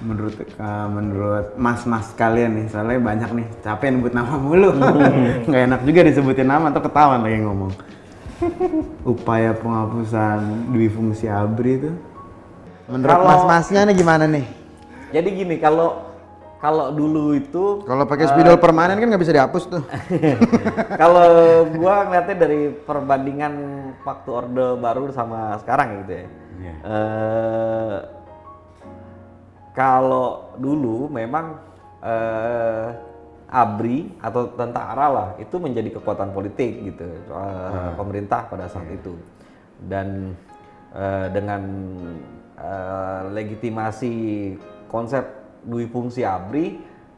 [0.03, 4.75] Menurut eh, menurut mas-mas kalian nih, soalnya banyak nih capek nyebut nama mulu.
[5.47, 7.71] Nggak enak juga disebutin nama atau ketahuan lagi ngomong.
[9.07, 11.91] Upaya penghapusan dwi fungsi ABRI itu
[12.91, 14.45] menurut Kalau- mas-masnya nih gimana nih?
[15.15, 16.03] Jadi gini, kalau
[16.59, 19.83] kalau dulu itu Kalau pakai spidol permanen kan nggak bisa dihapus tuh.
[21.01, 21.29] kalau
[21.77, 23.53] gua ngeliatnya dari perbandingan
[24.03, 26.27] waktu orde baru sama sekarang gitu ya.
[26.55, 26.73] Iya.
[26.83, 27.95] Eh,
[29.75, 31.59] kalau dulu memang
[31.99, 32.89] eh,
[33.45, 39.13] ABRI atau tentara lah itu menjadi kekuatan politik gitu eh, pemerintah pada saat itu
[39.85, 40.33] dan
[40.95, 41.61] eh, dengan
[42.55, 44.13] eh, legitimasi
[44.87, 45.27] konsep
[45.67, 46.65] dui fungsi ABRI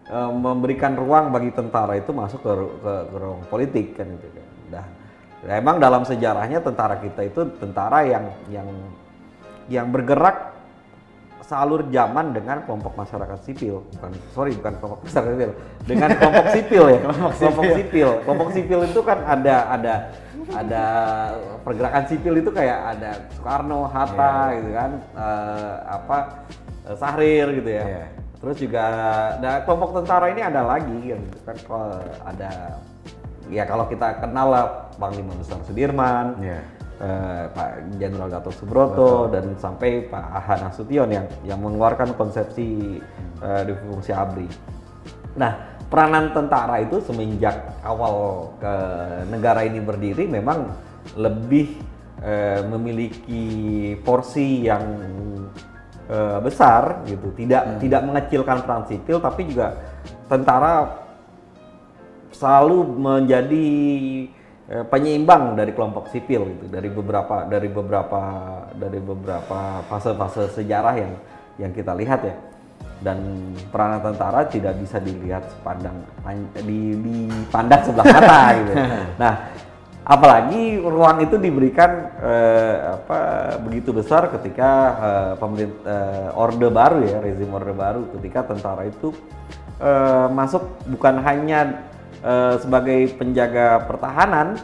[0.10, 4.48] eh, memberikan ruang bagi tentara itu masuk ke, ke, ke ruang politik kan gitu kan.
[4.68, 4.88] Dah.
[5.48, 8.68] Emang dalam sejarahnya tentara kita itu tentara yang yang
[9.70, 10.57] yang bergerak
[11.48, 15.52] sealur zaman dengan kelompok masyarakat sipil, bukan sorry bukan kelompok masyarakat sipil,
[15.88, 17.00] dengan kelompok sipil ya,
[17.40, 18.10] kelompok sipil.
[18.28, 19.94] Kelompok sipil itu kan ada ada
[20.52, 20.86] ada
[21.64, 26.18] pergerakan sipil itu kayak ada Soekarno, Hatta gitu kan, eh, apa
[26.84, 27.84] eh, Sahrir gitu ya.
[27.88, 28.06] Iya.
[28.38, 28.84] Terus juga
[29.40, 31.90] ada kelompok tentara ini ada lagi kan, kan kalau
[32.28, 32.52] ada
[33.48, 34.66] ya kalau kita kenal lah
[35.00, 36.60] Panglima Besar Sudirman, Iya.
[36.98, 43.00] Eh, Pak Jenderal Gatot Subroto dan sampai Pak Aha Nasution yang yang mengeluarkan konsepsi
[43.42, 44.48] eh, di fungsi ABRI.
[45.38, 45.54] Nah,
[45.88, 47.56] peranan tentara itu semenjak
[47.86, 48.76] awal ke
[49.30, 50.74] negara ini berdiri memang
[51.16, 51.78] lebih
[52.26, 53.46] eh, memiliki
[54.02, 54.84] porsi yang
[56.10, 57.30] eh, besar gitu.
[57.32, 59.78] Tidak tidak mengecilkan peran sipil tapi juga
[60.26, 61.06] tentara
[62.34, 63.68] selalu menjadi
[64.68, 68.22] penyeimbang dari kelompok sipil gitu dari beberapa dari beberapa
[68.76, 71.14] dari beberapa fase-fase sejarah yang
[71.56, 72.36] yang kita lihat ya
[73.02, 73.20] dan
[73.70, 78.74] peranan tentara tidak bisa dilihat sepandang pan- di, dipandang sebelah mata gitu.
[79.22, 79.34] Nah,
[80.02, 83.20] apalagi ruang itu diberikan eh, apa
[83.62, 89.14] begitu besar ketika eh, pemerintah orde baru ya rezim orde baru ketika tentara itu
[89.78, 91.87] eh, masuk bukan hanya
[92.22, 94.58] eh, sebagai penjaga pertahanan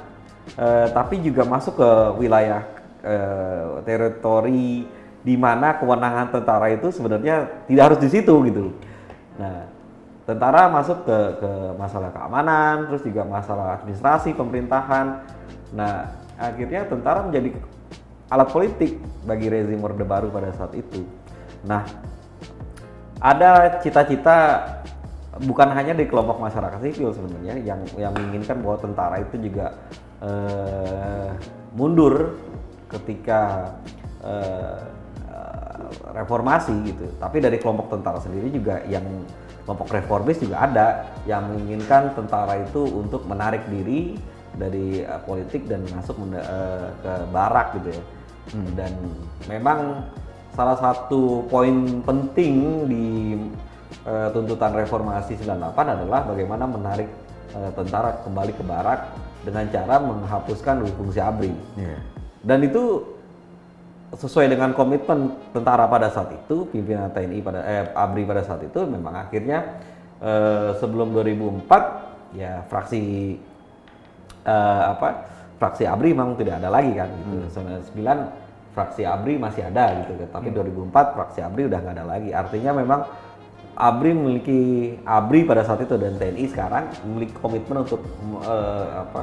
[0.58, 1.89] eh, tapi juga masuk ke
[2.22, 2.63] wilayah
[3.04, 4.88] eh, teritori
[5.24, 8.76] di mana kewenangan tentara itu sebenarnya tidak harus di situ gitu.
[9.39, 9.72] Nah,
[10.28, 15.24] tentara masuk ke ke masalah keamanan, terus juga masalah administrasi pemerintahan.
[15.72, 17.56] Nah, akhirnya tentara menjadi
[18.28, 21.08] alat politik bagi rezim orde baru pada saat itu.
[21.63, 21.88] Nah,
[23.24, 24.60] ada cita-cita
[25.41, 29.74] bukan hanya di kelompok masyarakat sipil sebenarnya yang yang menginginkan bahwa tentara itu juga
[30.22, 31.30] eh,
[31.74, 32.38] mundur
[32.93, 33.74] ketika
[34.22, 34.78] eh,
[36.13, 37.06] reformasi gitu.
[37.17, 39.04] Tapi dari kelompok tentara sendiri juga yang
[39.65, 40.88] kelompok reformis juga ada
[41.26, 44.19] yang menginginkan tentara itu untuk menarik diri
[44.54, 48.04] dari eh, politik dan masuk eh, ke barak gitu ya.
[48.78, 48.91] Dan
[49.48, 50.04] memang
[50.54, 53.08] salah satu poin penting di
[54.01, 57.10] eh, tuntutan reformasi 98 adalah bagaimana menarik
[57.53, 58.99] eh, tentara kembali ke barak
[59.43, 61.53] dengan cara menghapuskan fungsi ABRI.
[61.75, 61.97] Iya.
[62.43, 63.13] Dan itu
[64.13, 68.79] sesuai dengan komitmen tentara pada saat itu, pimpinan TNI pada eh, ABRI pada saat itu
[68.86, 69.82] memang akhirnya
[70.21, 73.36] eh, sebelum 2004 ya fraksi
[74.45, 75.34] eh, apa?
[75.58, 77.47] Fraksi ABRI memang tidak ada lagi kan gitu.
[77.95, 80.13] 99 fraksi ABRI masih ada gitu.
[80.29, 82.29] Tapi 2004 fraksi ABRI udah nggak ada lagi.
[82.36, 83.01] Artinya memang
[83.74, 84.60] ABRI memiliki
[85.02, 88.02] ABRI pada saat itu dan TNI sekarang memiliki komitmen untuk
[88.46, 89.21] eh, apa?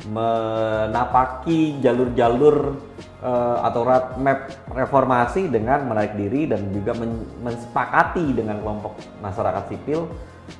[0.00, 2.72] menapaki jalur-jalur
[3.20, 10.08] eh, atau roadmap reformasi dengan menarik diri dan juga men- mensepakati dengan kelompok masyarakat sipil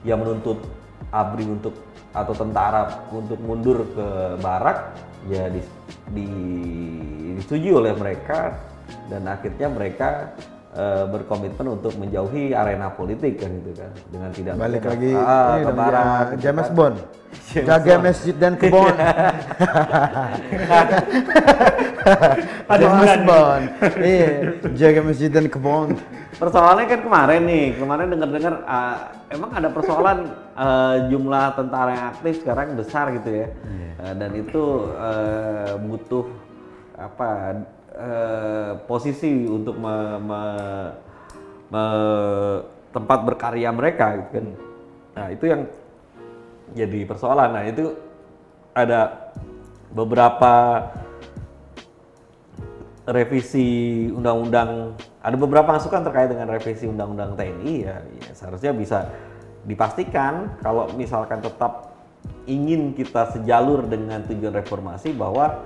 [0.04, 0.60] yang menuntut
[1.08, 1.74] ABRI untuk
[2.10, 4.06] atau tentara untuk mundur ke
[4.42, 4.92] barak
[5.30, 5.62] ya di,
[6.10, 8.58] di- disetujui oleh mereka
[9.08, 10.34] dan akhirnya mereka
[10.74, 15.64] eh, berkomitmen untuk menjauhi arena politik kan gitu kan dengan tidak Balik lagi ah, ini
[15.64, 16.70] ke barat gitu James.
[16.70, 16.96] Bond.
[17.68, 18.94] Jaga masjid dan kebon.
[22.80, 23.64] James Bond.
[24.00, 24.28] Iya,
[24.74, 25.98] jaga masjid dan kebon.
[26.40, 28.96] Persoalannya kan kemarin nih, kemarin dengar-dengar ah,
[29.28, 30.18] emang ada persoalan
[30.56, 33.46] ah, jumlah tentara yang aktif sekarang besar gitu ya,
[34.00, 36.26] Ah, dan itu eh, butuh
[36.96, 37.60] apa
[37.94, 40.92] eh, posisi untuk me- me-
[41.70, 42.60] me-
[42.90, 44.46] tempat berkarya mereka gitu kan.
[45.14, 45.62] Nah, itu yang
[46.74, 47.50] jadi persoalan.
[47.54, 47.94] Nah, itu
[48.74, 49.30] ada
[49.90, 50.86] beberapa
[53.10, 58.98] revisi undang-undang ada beberapa masukan terkait dengan revisi undang-undang TNI ya, ya seharusnya bisa
[59.66, 61.92] dipastikan kalau misalkan tetap
[62.48, 65.60] ingin kita sejalur dengan tujuan reformasi bahwa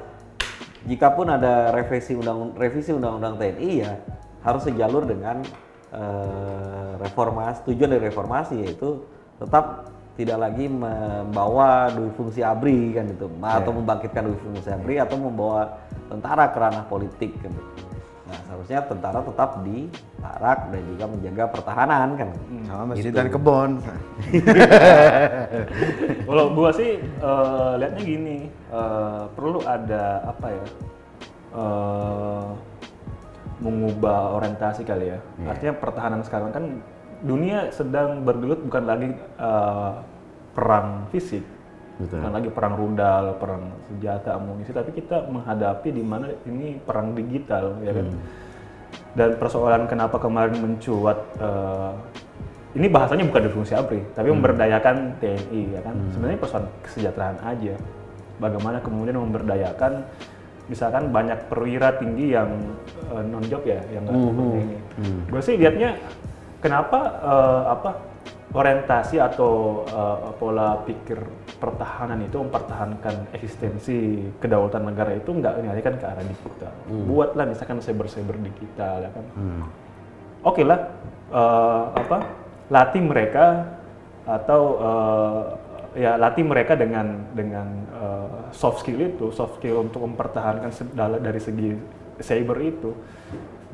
[0.84, 3.92] jikapun ada revisi undang revisi undang-undang TNI ya
[4.44, 5.40] harus sejalur dengan
[5.92, 9.04] eh, reformasi tujuan dari reformasi yaitu
[9.40, 15.16] tetap tidak lagi membawa dui fungsi ABRI kan itu atau membangkitkan dui fungsi ABRI atau
[15.18, 17.93] membawa tentara ke ranah politik kan gitu.
[18.34, 19.86] Nah, seharusnya tentara tetap di
[20.18, 22.28] tarak dan juga menjaga pertahanan kan.
[22.66, 23.70] Sama masjid dan kebon.
[26.26, 30.66] Kalau gua sih eh, lihatnya gini, eh, perlu ada apa ya?
[31.54, 32.46] eh,
[33.62, 35.18] mengubah orientasi kali ya.
[35.46, 36.64] Artinya pertahanan sekarang kan
[37.22, 39.92] dunia sedang bergelut bukan lagi eh,
[40.54, 41.42] perang fisik,
[41.94, 42.18] Betul.
[42.18, 47.78] bukan lagi perang rudal, perang senjata, amunisi, tapi kita menghadapi di mana ini perang digital,
[47.86, 48.06] ya kan?
[49.14, 51.92] Dan persoalan kenapa kemarin mencuat eh,
[52.74, 55.94] ini bahasanya bukan di fungsi ABRI, tapi memberdayakan TNI, ya kan?
[56.10, 57.74] Sebenarnya persoalan kesejahteraan aja.
[58.42, 60.02] Bagaimana kemudian memberdayakan,
[60.66, 62.50] misalkan banyak perwira tinggi yang
[63.30, 64.76] non job ya, yang nggak seperti ini.
[65.30, 65.94] Gue sih lihatnya
[66.58, 67.90] kenapa eh, apa
[68.54, 71.18] orientasi atau eh, pola pikir
[71.58, 76.72] pertahanan itu mempertahankan eksistensi kedaulatan negara itu nggak dialihkan ke arah digital.
[77.10, 79.24] Buatlah misalkan cyber-cyber digital ya kan.
[80.46, 80.80] Oke lah,
[81.34, 82.18] eh, apa
[82.70, 83.74] latih mereka
[84.24, 85.42] atau eh,
[85.94, 90.70] ya latih mereka dengan dengan eh, soft skill itu, soft skill untuk mempertahankan
[91.18, 91.74] dari segi
[92.22, 92.94] cyber itu.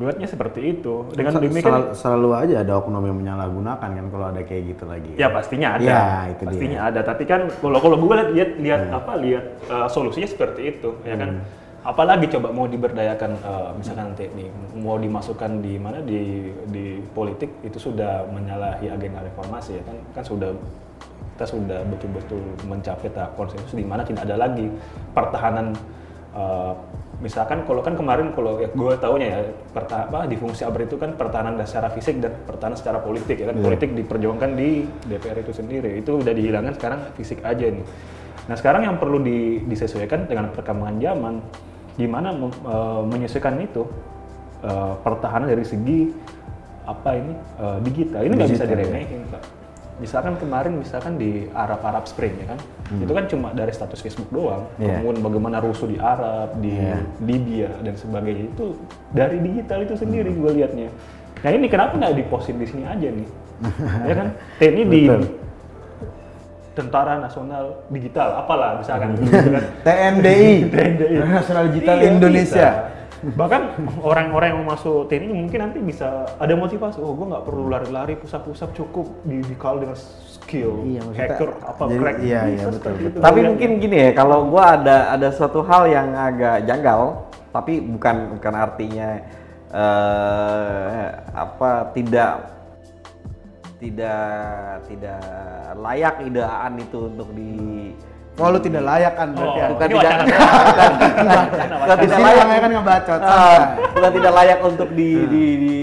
[0.01, 1.05] Buatnya seperti itu.
[1.13, 4.85] Dengan Sel- demikian sel- selalu aja ada oknum yang menyalahgunakan kan kalau ada kayak gitu
[4.89, 5.13] lagi.
[5.21, 7.01] Ya pastinya ada, Ya, itu pastinya ada.
[7.05, 11.21] Tapi kan kalau kalau gue lihat lihat lihat apa lihat uh, solusinya seperti itu, ya
[11.21, 11.45] kan.
[11.81, 17.77] Apalagi coba mau diberdayakan uh, misalkan TNI, mau dimasukkan di mana di di politik itu
[17.77, 20.53] sudah menyalahi agenda reformasi ya kan kan sudah
[21.41, 22.37] kita sudah betul-betul
[22.69, 24.69] mencapai tahap konsensus di mana tidak ada lagi
[25.17, 25.73] pertahanan
[26.37, 26.77] uh,
[27.21, 29.41] misalkan kalau kan kemarin kalau ya gue taunya ya
[29.77, 33.53] perta apa di fungsi ABRI itu kan pertahanan secara fisik dan pertahanan secara politik ya
[33.53, 33.61] kan.
[33.61, 36.01] Politik diperjuangkan di DPR itu sendiri.
[36.01, 37.85] Itu udah dihilangkan sekarang fisik aja nih.
[38.49, 41.35] Nah sekarang yang perlu di- disesuaikan dengan perkembangan zaman
[42.01, 43.85] gimana eh, menyesuaikan itu
[44.65, 46.09] eh, pertahanan dari segi
[46.89, 48.21] apa ini eh, digital.
[48.25, 48.85] Ini nggak bisa Digital, ya.
[48.89, 49.43] diremehin Pak.
[50.01, 52.59] Misalkan kemarin misalkan di Arab Arab Spring ya kan
[52.97, 54.99] itu kan cuma dari status Facebook doang Iya.
[54.99, 56.99] kemudian bagaimana rusuh di Arab di Iya.
[57.21, 58.75] Libya dan sebagainya itu
[59.11, 60.89] dari digital itu sendiri gue liatnya
[61.41, 63.29] nah ini kenapa nggak diposting di sini aja nih
[64.09, 65.01] ya kan TNI di.
[66.71, 70.71] Tentara Nasional Digital apalah misalkan gitu kan TNDI.
[71.21, 72.69] Nasional Digital Iya, Indonesia.
[72.71, 73.00] bisa.
[73.21, 73.63] Bahkan
[74.01, 76.97] orang-orang yang mau masuk TNI mungkin nanti bisa ada motivasi.
[76.99, 82.01] Oh, gue nggak perlu lari-lari pusat-pusat cukup di dikal dengan skill Iya, hacker apa jadi-
[82.01, 82.17] crack.
[82.25, 83.11] iya, Bisa iya, betul, seperti betul.
[83.13, 83.19] itu.
[83.21, 87.01] Tapi mungkin gini ya, kalau gua ada ada suatu hal yang agak janggal,
[87.53, 89.09] tapi bukan bukan artinya
[89.71, 92.33] eh apa tidak
[93.79, 94.21] tidak
[94.85, 95.23] tidak
[95.77, 97.53] layak ideaan itu untuk di
[98.37, 99.67] Oh, lu tidak layak kan berarti Oh, ya?
[99.69, 100.13] bukan tidak
[101.83, 103.21] bukan, tidak layak kan ngebacot.
[103.21, 103.59] Ah,
[103.91, 105.75] bukan tidak layak untuk di, di, di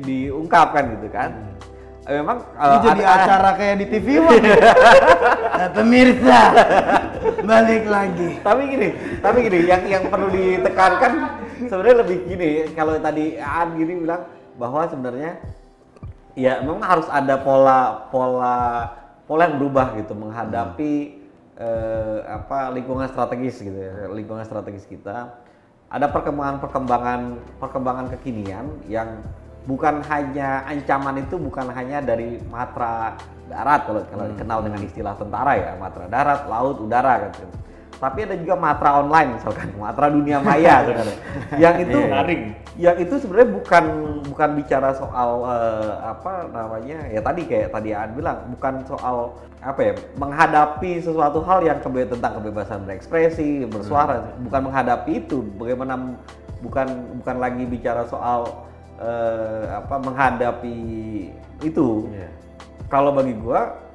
[0.00, 1.30] diungkapkan gitu kan.
[2.06, 4.46] Eh, Memang Ini eh, jadi ada- acara kayak di TV One.
[5.56, 6.40] Nah, pemirsa,
[7.40, 8.36] balik lagi.
[8.44, 8.88] tapi gini,
[9.18, 11.12] tapi gini, yang yang perlu ditekankan
[11.64, 12.50] sebenarnya lebih gini.
[12.76, 15.40] Kalau tadi Aan gini bilang bahwa sebenarnya
[16.36, 18.56] ya memang harus ada pola pola
[19.24, 20.92] pola yang berubah gitu menghadapi
[21.56, 25.42] eh, apa lingkungan strategis gitu ya, lingkungan strategis kita.
[25.86, 29.22] Ada perkembangan perkembangan kekinian yang
[29.66, 33.18] bukan hanya ancaman itu bukan hanya dari matra
[33.50, 37.46] darat kalau kalau dikenal dengan istilah tentara ya matra darat laut udara gitu
[37.96, 39.68] tapi ada juga matra online misalkan.
[39.80, 41.16] Matra dunia maya sebenarnya
[41.56, 42.42] yang itu Daring.
[42.76, 43.84] yang itu sebenarnya bukan
[44.28, 49.32] bukan bicara soal eh, apa namanya ya tadi kayak tadi Aan bilang bukan soal
[49.64, 54.36] apa ya menghadapi sesuatu hal yang kebe tentang kebebasan berekspresi bersuara.
[54.44, 55.40] Bukan menghadapi itu.
[55.56, 56.20] Bagaimana
[56.60, 56.86] bukan
[57.24, 58.68] bukan lagi bicara soal
[59.00, 60.78] eh, apa menghadapi
[61.64, 62.12] itu.
[62.86, 63.85] Kalau bagi gua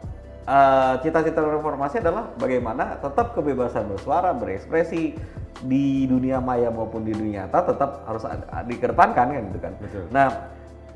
[0.46, 5.16] eh, cita-cita reformasi adalah bagaimana tetap kebebasan bersuara berekspresi
[5.62, 8.26] di dunia maya maupun di dunia nyata tetap harus
[8.66, 9.74] dikedepankan kan gitu kan.
[10.10, 10.28] Nah,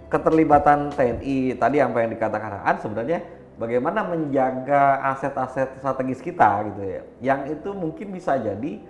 [0.10, 3.20] keterlibatan TNI tadi apa yang dikatakan Aan sebenarnya
[3.62, 7.02] bagaimana menjaga aset-aset strategis kita gitu ya.
[7.22, 8.82] Yang itu mungkin bisa jadi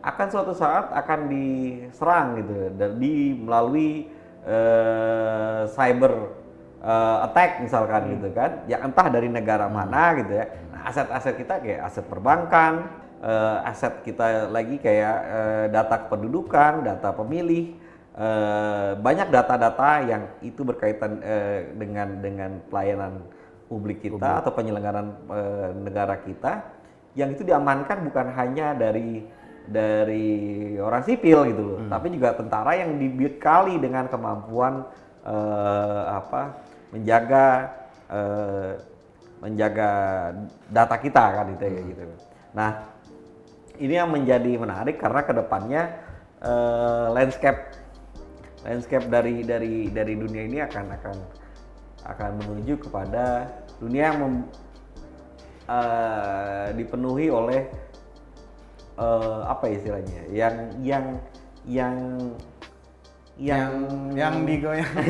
[0.00, 4.08] akan suatu saat akan diserang gitu ya, dan di melalui
[4.48, 6.39] eh, cyber
[6.80, 8.64] eh, attack misalkan gitu kan.
[8.66, 10.44] Ya entah dari negara mana gitu ya.
[10.72, 12.88] Nah, aset-aset kita kayak aset perbankan,
[13.22, 17.76] eh, aset kita lagi kayak eh, data kependudukan, data pemilih,
[18.16, 23.24] eh, banyak data-data yang itu berkaitan eh, dengan dengan pelayanan
[23.70, 26.64] publik kita atau penyelenggaraan eh, negara kita.
[27.14, 29.26] Yang itu diamankan bukan hanya dari
[29.70, 34.82] dari orang sipil gitu loh, tapi juga tentara yang dibekali dengan kemampuan
[35.22, 36.58] eh, apa
[36.90, 37.46] menjaga
[38.10, 38.72] eh,
[39.40, 39.90] menjaga
[40.68, 42.02] data kita kan itu ya gitu.
[42.52, 42.70] Nah,
[43.80, 45.82] ini yang menjadi menarik karena ke depannya
[46.44, 47.60] eh, landscape
[48.60, 51.16] landscape dari dari dari dunia ini akan akan
[52.04, 53.48] akan menuju kepada
[53.80, 54.50] dunia yang mem-
[55.70, 57.62] eh, dipenuhi oleh
[59.00, 61.06] eh, apa istilahnya yang yang
[61.64, 61.96] yang
[63.40, 63.72] yang
[64.12, 64.84] yang digoyang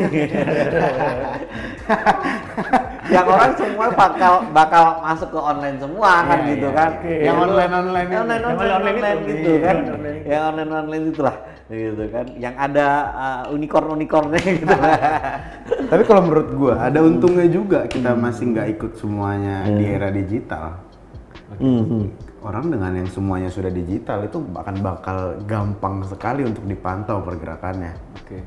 [3.11, 7.19] yang orang semua bakal bakal masuk ke online semua kan Iya, gitu iya, kan iya.
[7.27, 8.23] Yang online-online yang itu.
[8.23, 9.31] online Yang online, online online itu.
[9.33, 10.21] gitu kan online.
[10.23, 11.37] yang online online itulah
[11.69, 14.75] gitu kan yang ada uh, unicorn unicornnya gitu
[15.87, 20.87] tapi kalau menurut gua ada untungnya juga kita masih nggak ikut semuanya di era digital
[21.51, 22.30] Mhm.
[22.45, 27.93] Orang dengan yang semuanya sudah digital itu akan bakal gampang sekali untuk dipantau pergerakannya.
[28.21, 28.41] Oke.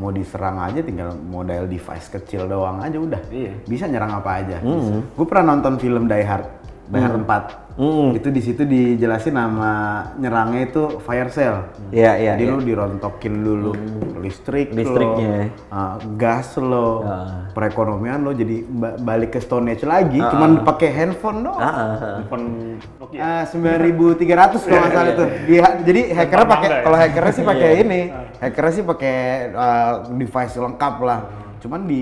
[0.00, 3.22] mau diserang aja tinggal model device kecil doang aja udah.
[3.28, 3.52] Iya.
[3.68, 4.56] bisa nyerang apa aja.
[5.14, 6.61] Gue pernah nonton film Die Hard
[6.92, 8.12] Die Hard 4 Hmm.
[8.12, 9.72] itu di situ dijelasin nama
[10.14, 12.52] nyerangnya itu fire sale Iya, iya, jadi iya.
[12.52, 13.72] lu dirontokin dulu
[14.20, 15.48] listrik Listriknya.
[15.48, 17.48] lo uh, gas lo Ah.
[17.50, 21.80] perekonomian lo jadi ba- balik ke Stone Age lagi cuman pakai handphone doang Ah, ah,
[21.80, 21.96] ah.
[22.20, 22.42] Telepon
[23.00, 23.20] Nokia.
[23.24, 25.24] Ah, 9300 kalau nggak salah itu.
[25.46, 26.78] Dia jadi hackernya pakai ya?
[26.82, 27.82] kalau hackernya sih pakai Iya.
[27.82, 28.00] ini.
[28.38, 29.16] Hackernya sih pakai
[29.50, 31.20] uh, device lengkap lah.
[31.58, 32.00] Cuman di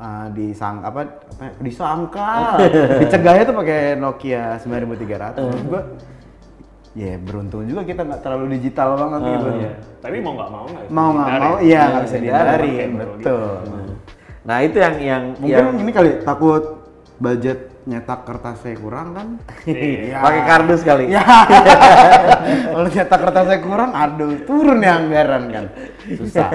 [0.00, 1.00] uh, disang apa,
[1.36, 2.56] apa disangka
[3.00, 5.68] dicegahnya tuh pakai Nokia 9300.
[5.68, 5.82] Gua
[6.96, 9.46] ya beruntung juga kita nggak terlalu digital banget gitu.
[9.60, 9.72] Iya.
[10.00, 13.48] Tapi mau nggak mau nggak Mau nggak mau iya nggak bisa dihindari, Betul.
[14.46, 16.64] nah itu yang yang Mungkin yang ini kali takut
[17.20, 19.28] budget nyetak kertasnya kurang kan?
[19.62, 20.18] Iya.
[20.18, 21.22] pakai kardus kali Ya,
[22.74, 25.64] kalau cetak kertasnya kurang, aduh turun ya anggaran kan,
[26.18, 26.50] susah.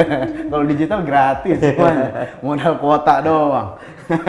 [0.50, 3.68] kalau digital gratis semuanya, modal kuota doang.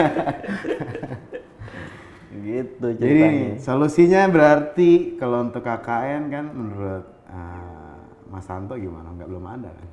[2.48, 9.14] gitu Jadi solusinya berarti kalau untuk KKN kan menurut eh, Mas Santo gimana?
[9.14, 9.88] Nggak belum ada kan?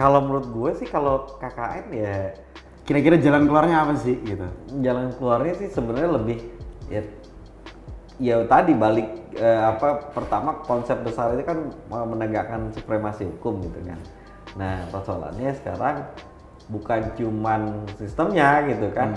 [0.00, 2.32] kalau menurut gue sih kalau KKN ya
[2.90, 4.50] Kira-kira jalan keluarnya apa sih gitu?
[4.82, 6.42] jalan keluarnya sih sebenarnya lebih
[6.90, 7.06] ya
[8.18, 13.98] ya tadi balik eh, apa pertama konsep besar itu kan menegakkan supremasi hukum gitu kan.
[14.58, 16.02] Nah persoalannya sekarang
[16.66, 19.14] bukan cuman sistemnya gitu kan.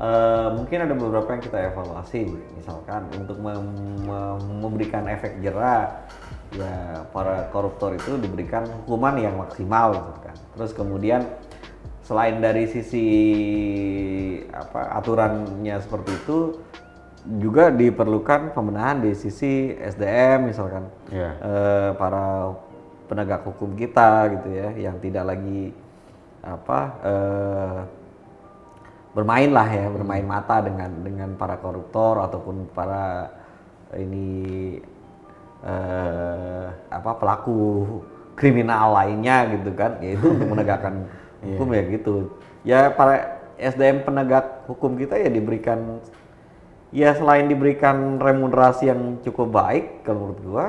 [0.00, 2.24] Eh, mungkin ada beberapa yang kita evaluasi
[2.56, 6.08] misalkan untuk mem- mem- memberikan efek jerak
[6.56, 10.36] ya para koruptor itu diberikan hukuman yang maksimal gitu kan.
[10.56, 11.20] Terus kemudian
[12.04, 13.06] selain dari sisi
[14.52, 16.38] apa aturannya seperti itu
[17.40, 21.30] juga diperlukan pembenahan di sisi SDM misalkan Iya.
[21.40, 22.52] Eh, para
[23.08, 25.72] penegak hukum kita gitu ya yang tidak lagi
[26.44, 27.80] apa eh,
[29.16, 33.32] bermain lah ya bermain mata dengan dengan para koruptor ataupun para
[33.96, 34.76] ini
[35.64, 37.56] eh, apa pelaku
[38.36, 41.08] kriminal lainnya gitu kan yaitu untuk menegakkan
[41.44, 42.14] hukum ya gitu.
[42.64, 46.00] Ya para SDM penegak hukum kita ya diberikan
[46.94, 50.66] ya selain diberikan remunerasi yang cukup baik kalau menurut gua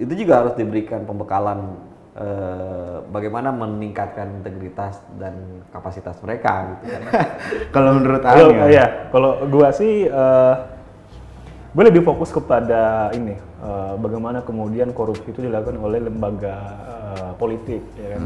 [0.00, 1.76] itu juga harus diberikan pembekalan
[2.16, 7.02] eh, bagaimana meningkatkan integritas dan kapasitas mereka gitu kan.
[7.76, 10.54] Kalau menurut Ani, ya, kalau gua sih eh,
[11.72, 16.56] gue lebih fokus kepada ini eh, bagaimana kemudian korupsi itu dilakukan oleh lembaga
[17.16, 18.22] eh, politik ya kan.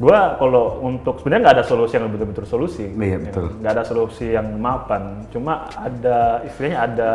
[0.00, 2.88] Gua kalau untuk sebenarnya nggak ada solusi yang betul-betul solusi.
[2.88, 3.46] Iya, ya betul.
[3.60, 5.28] Nggak ada solusi yang mapan.
[5.28, 7.10] Cuma ada istilahnya ada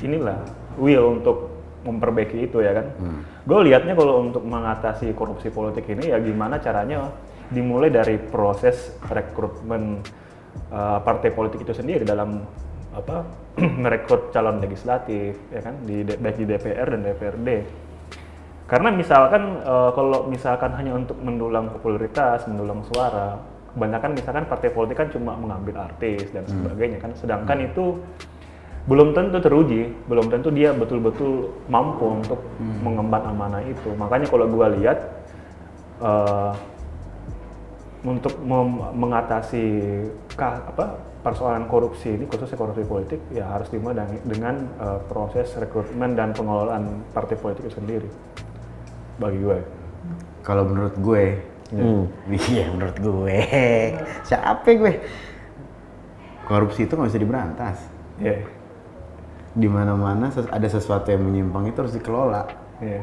[0.00, 0.40] inilah
[0.80, 1.52] will untuk
[1.84, 2.86] memperbaiki itu ya kan.
[3.44, 7.12] Gue lihatnya kalau untuk mengatasi korupsi politik ini ya gimana caranya
[7.52, 10.00] dimulai dari proses rekrutmen
[10.72, 12.40] uh, partai politik itu sendiri dalam
[12.96, 13.26] apa
[13.84, 17.48] merekrut calon legislatif ya kan di baik di DPR dan DPRD.
[18.64, 23.36] Karena misalkan eh, kalau misalkan hanya untuk mendulang popularitas, mendulang suara,
[23.76, 27.12] kebanyakan misalkan partai politik kan cuma mengambil artis dan sebagainya kan.
[27.12, 28.00] Sedangkan itu
[28.88, 32.40] belum tentu teruji, belum tentu dia betul-betul mampu untuk
[32.80, 33.92] mengemban amanah itu.
[34.00, 34.98] Makanya kalau gua lihat
[36.00, 36.52] eh,
[38.04, 38.36] untuk
[38.96, 39.64] mengatasi
[40.36, 45.56] ka- apa persoalan korupsi ini khususnya korupsi politik ya harus dimulai dengan, dengan, eh, proses
[45.56, 48.08] rekrutmen dan pengelolaan partai politik itu sendiri
[49.16, 49.58] bagi gue.
[50.40, 51.24] Kalau menurut gue,
[51.72, 52.06] Hmm.
[52.28, 53.36] iya menurut gue,
[54.22, 54.94] siapa gue?
[56.44, 57.76] Korupsi itu nggak bisa diberantas.
[58.16, 58.44] Iya,
[59.50, 62.46] Di mana-mana ses- ada sesuatu yang menyimpang itu harus dikelola.
[62.78, 63.02] iya.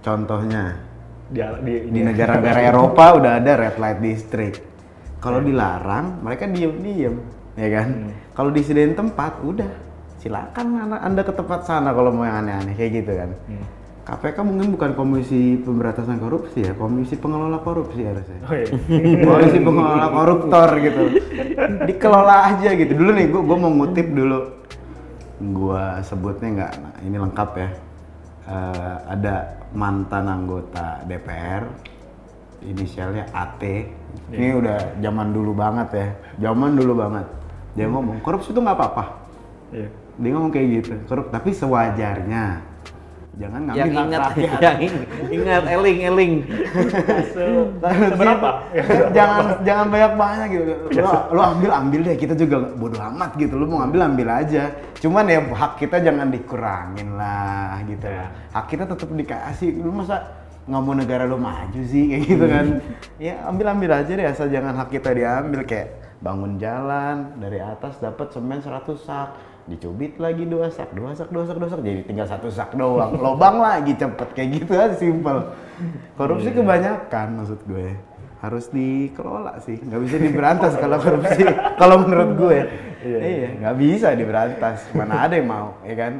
[0.00, 0.76] Contohnya,
[1.24, 4.60] Di, di, di negara-negara Eropa udah ada red light district.
[5.18, 7.16] Kalau dilarang, mereka diem-diem,
[7.56, 7.88] ya kan?
[8.30, 9.70] Kalau disediain tempat, udah
[10.20, 13.30] silakan anda, anda ke tempat sana kalau mau yang aneh-aneh kayak gitu kan.
[14.04, 18.36] KPK mungkin bukan komisi pemberantasan korupsi ya, komisi pengelola korupsi harusnya.
[18.44, 18.68] Oh iya.
[19.24, 21.02] Polisi pengelola koruptor gitu.
[21.88, 22.92] Dikelola aja gitu.
[22.92, 24.40] Dulu nih, gua, gua mau ngutip dulu.
[25.56, 27.68] Gua sebutnya nggak, nah, ini lengkap ya.
[28.44, 29.34] Eh, ada
[29.72, 31.64] mantan anggota DPR,
[32.60, 33.62] inisialnya AT.
[34.28, 36.08] Ini udah zaman dulu banget ya,
[36.44, 37.24] zaman dulu banget.
[37.72, 39.04] Dia ngomong korupsi itu nggak apa-apa.
[39.72, 39.88] Iya.
[40.20, 42.73] Dia ngomong kayak gitu, korup tapi sewajarnya.
[43.34, 44.58] Jangan ngambil Yang ingat, rakyat.
[44.64, 46.32] yang ing- ingat, eling, eling.
[47.34, 47.66] Se-
[48.14, 48.48] Seberapa?
[49.10, 50.62] jangan jangan banyak banyak gitu.
[51.02, 52.14] Lu, lu ambil ambil deh.
[52.14, 53.58] Kita juga bodo amat gitu.
[53.58, 54.70] Lu mau ambil ambil aja.
[55.02, 58.06] Cuman ya hak kita jangan dikurangin lah gitu.
[58.06, 58.30] Ya.
[58.54, 59.82] hak kita tetap dikasih.
[59.82, 60.16] Lu masa
[60.64, 62.06] nggak mau negara lu maju sih?
[62.14, 62.66] Kayak gitu kan.
[63.18, 64.26] Ya ambil ambil aja deh.
[64.30, 65.66] Asal jangan hak kita diambil.
[65.66, 65.90] Kayak
[66.22, 69.28] bangun jalan dari atas dapat semen 100 sak
[69.64, 71.80] dicubit lagi dua sak dua sak dua sak dua sak.
[71.80, 73.16] Jadi tinggal satu sak doang.
[73.16, 74.28] Lobang lagi cepet.
[74.36, 75.36] Kayak gitu aja simpel
[76.20, 77.96] korupsi kebanyakan maksud gue.
[78.44, 79.80] Harus dikelola sih.
[79.80, 81.48] Nggak bisa diberantas kalau korupsi.
[81.80, 82.58] Kalau menurut gue.
[83.04, 84.84] Iya nggak bisa diberantas.
[84.92, 86.12] Mana ada yang mau ya kan?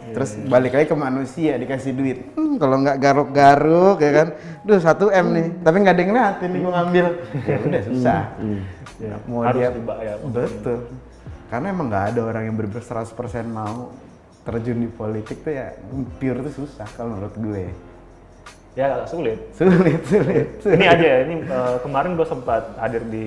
[0.00, 2.18] Terus balik lagi ke manusia dikasih duit.
[2.32, 4.28] Hmm, kalau nggak garuk-garuk ya kan?
[4.64, 5.46] Duh satu m nih.
[5.60, 6.12] Tapi nggak ada yang
[6.52, 7.06] nih gue ngambil.
[7.48, 8.22] Ya udah susah.
[9.00, 10.16] Ya, mau harus dia dibayar.
[10.28, 10.78] betul
[11.50, 13.10] karena emang nggak ada orang yang bener 100%
[13.44, 13.90] mau
[14.40, 15.74] terjun di politik tuh ya
[16.16, 17.64] pure tuh susah kalau menurut gue
[18.78, 19.50] Ya sulit.
[19.50, 20.78] sulit sulit, sulit.
[20.78, 23.26] Ini aja ya, ini eh, kemarin gue sempat hadir di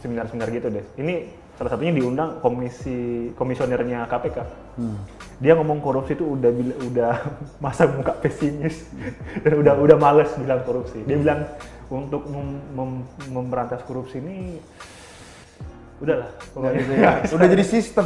[0.00, 0.84] seminar-seminar gitu deh.
[0.96, 1.14] Ini
[1.54, 4.38] salah satunya diundang komisi komisionernya KPK.
[5.38, 6.50] Dia ngomong korupsi itu udah
[6.82, 7.12] udah
[7.64, 8.88] masa muka pesimis
[9.44, 11.04] dan udah udah males bilang korupsi.
[11.04, 11.44] Dia bilang
[11.92, 14.56] untuk mem- mem- memberantas korupsi ini
[15.96, 16.80] udahlah Nggak pokoknya.
[16.80, 17.12] bisa ya.
[17.36, 18.04] udah jadi sistem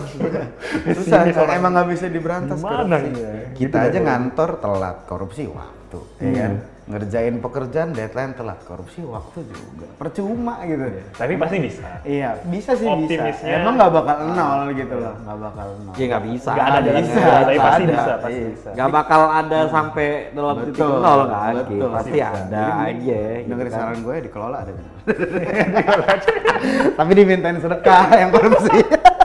[0.95, 3.33] susah orang- emang nggak bisa diberantas Gimana korupsi ya?
[3.53, 4.05] kita Gitu aja ya.
[4.05, 6.53] ngantor telat korupsi waktu ya kan
[6.89, 11.85] ngerjain pekerjaan deadline telat korupsi waktu juga percuma gitu Tapi pasti bisa.
[12.03, 16.05] iya bisa sih Optimisnya- bisa emang nggak bakal nol gitu loh nggak bakal nol Ya
[16.09, 16.51] nggak bisa.
[16.51, 17.93] Nggak ada bisa, keluar, tapi nggak pasti ada.
[17.93, 18.49] bisa, pasti Iya.
[18.49, 18.69] bisa.
[18.73, 21.53] Gak bakal ada sampai dalam titik Betul, nol kan?
[21.55, 21.89] betul.
[21.91, 22.27] Pasti Bisa.
[22.27, 23.21] ada Jadi, aja.
[23.37, 23.79] gitu dengerin kan.
[23.79, 24.77] saran gue dikelola deh
[26.99, 28.77] tapi dimintain sedekah yang korupsi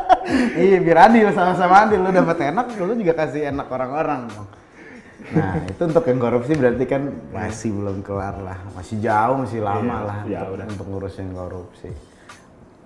[0.61, 4.47] iya biar adil sama-sama adil lu dapat enak lu juga kasih enak orang-orang dong.
[5.31, 9.81] Nah itu untuk yang korupsi berarti kan masih belum kelar lah masih jauh masih lama
[9.95, 10.65] Iya, lah iya, untuk, udah.
[10.67, 11.89] untuk ngurusin korupsi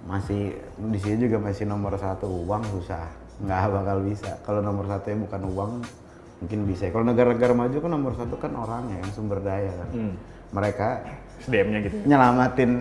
[0.04, 0.56] masih
[0.88, 5.42] di sini juga masih nomor satu uang susah nggak bakal bisa kalau nomor satunya bukan
[5.46, 5.72] uang
[6.38, 10.14] mungkin bisa kalau negara-negara maju kan nomor satu kan orangnya yang sumber daya kan Hmm.
[10.50, 11.02] mereka
[11.40, 11.96] SDM-nya gitu.
[12.06, 12.72] nyelamatin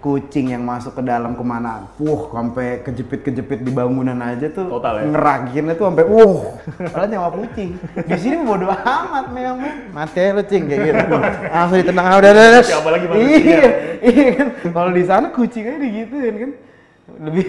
[0.00, 5.04] kucing yang masuk ke dalam ke mana, wuh sampai kejepit-kejepit di bangunan aja tuh Total
[5.04, 5.12] ya?
[5.12, 6.56] ngeraginnya tuh sampai wuh,
[6.88, 7.76] padahal nyawa kucing.
[8.08, 11.16] Di sini bodo amat memang, mati aja lu cing kayak gitu.
[11.52, 12.44] Langsung ditenang ah, udah udah.
[12.48, 12.62] udah.
[12.64, 13.36] Siapa lagi manusia?
[13.36, 13.62] Iya,
[14.00, 14.48] iya kan.
[14.72, 16.52] Kalau di sana kucing aja digituin kan.
[17.10, 17.48] Lebih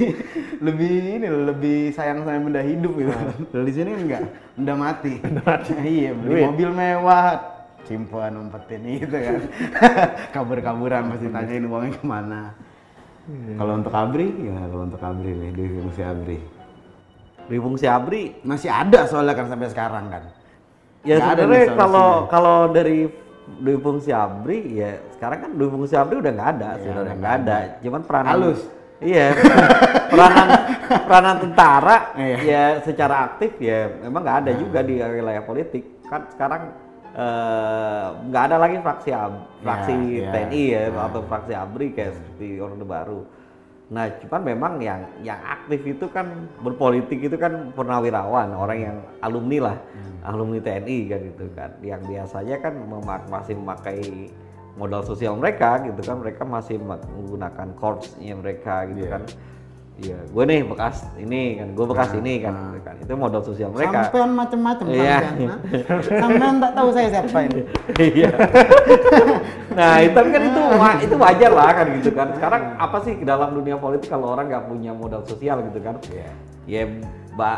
[0.58, 3.14] lebih ini lebih sayang sama benda hidup gitu.
[3.54, 4.26] Kalau di sini enggak,
[4.58, 5.14] benda mati.
[5.86, 6.46] iya, beli Duit.
[6.50, 7.51] mobil mewah,
[7.86, 9.42] simpan umpetin gitu kan.
[10.36, 12.42] Kabur-kaburan pasti tanyain uangnya ke mana.
[13.32, 16.38] Kalau untuk Abri ya kalau untuk Abri nih di fungsi Abri.
[17.52, 20.24] Di fungsi ABRI, masih ada soalnya kan sampai sekarang kan.
[21.04, 23.12] Ya sebenarnya kalau kalau dari
[23.60, 27.16] dui fungsi ABRI ya sekarang kan dui fungsi ABRI udah nggak ada sebenarnya Iya, udah
[27.20, 27.58] nggak ada.
[27.84, 28.62] Cuman peranan Halus.
[29.02, 29.28] Iya,
[30.14, 30.48] peranan
[31.10, 32.38] peranan tentara Iya.
[32.46, 35.84] ya secara aktif ya memang nggak ada juga di wilayah politik.
[36.08, 36.62] Kan sekarang
[37.14, 40.32] eh, nggak ada lagi fraksi AB, fraksi iya.
[40.32, 41.08] TNI ya Nah.
[41.08, 43.22] atau fraksi ABRI kayak seperti Orde Baru.
[43.92, 49.58] Nah, cuman memang yang yang aktif itu kan berpolitik itu kan purnawirawan, orang yang alumni
[49.68, 49.78] lah,
[50.24, 51.72] alumni TNI kan gitu kan.
[51.84, 54.32] Yang biasanya kan memak- masih memakai
[54.80, 59.20] modal sosial mereka gitu kan, mereka masih menggunakan korpsnya mereka gitu Iya.
[59.20, 59.24] kan.
[60.02, 62.96] Iya, gue nih bekas ini kan, gue bekas ini kan, gitu kan.
[63.06, 64.10] Itu modal sosial mereka.
[64.10, 65.18] Sampean macem-macem Iya.
[65.22, 65.50] sampean.
[65.50, 65.56] ha?
[66.26, 67.62] Sampean tak tahu saya siapa ini.
[68.02, 68.30] Iya.
[69.78, 70.62] nah, itu kan itu
[71.06, 72.28] itu wajar lah kan gitu kan.
[72.34, 76.02] Sekarang apa sih dalam dunia politik kalau orang nggak punya modal sosial gitu kan?
[76.66, 76.90] Ya,
[77.38, 77.58] mbak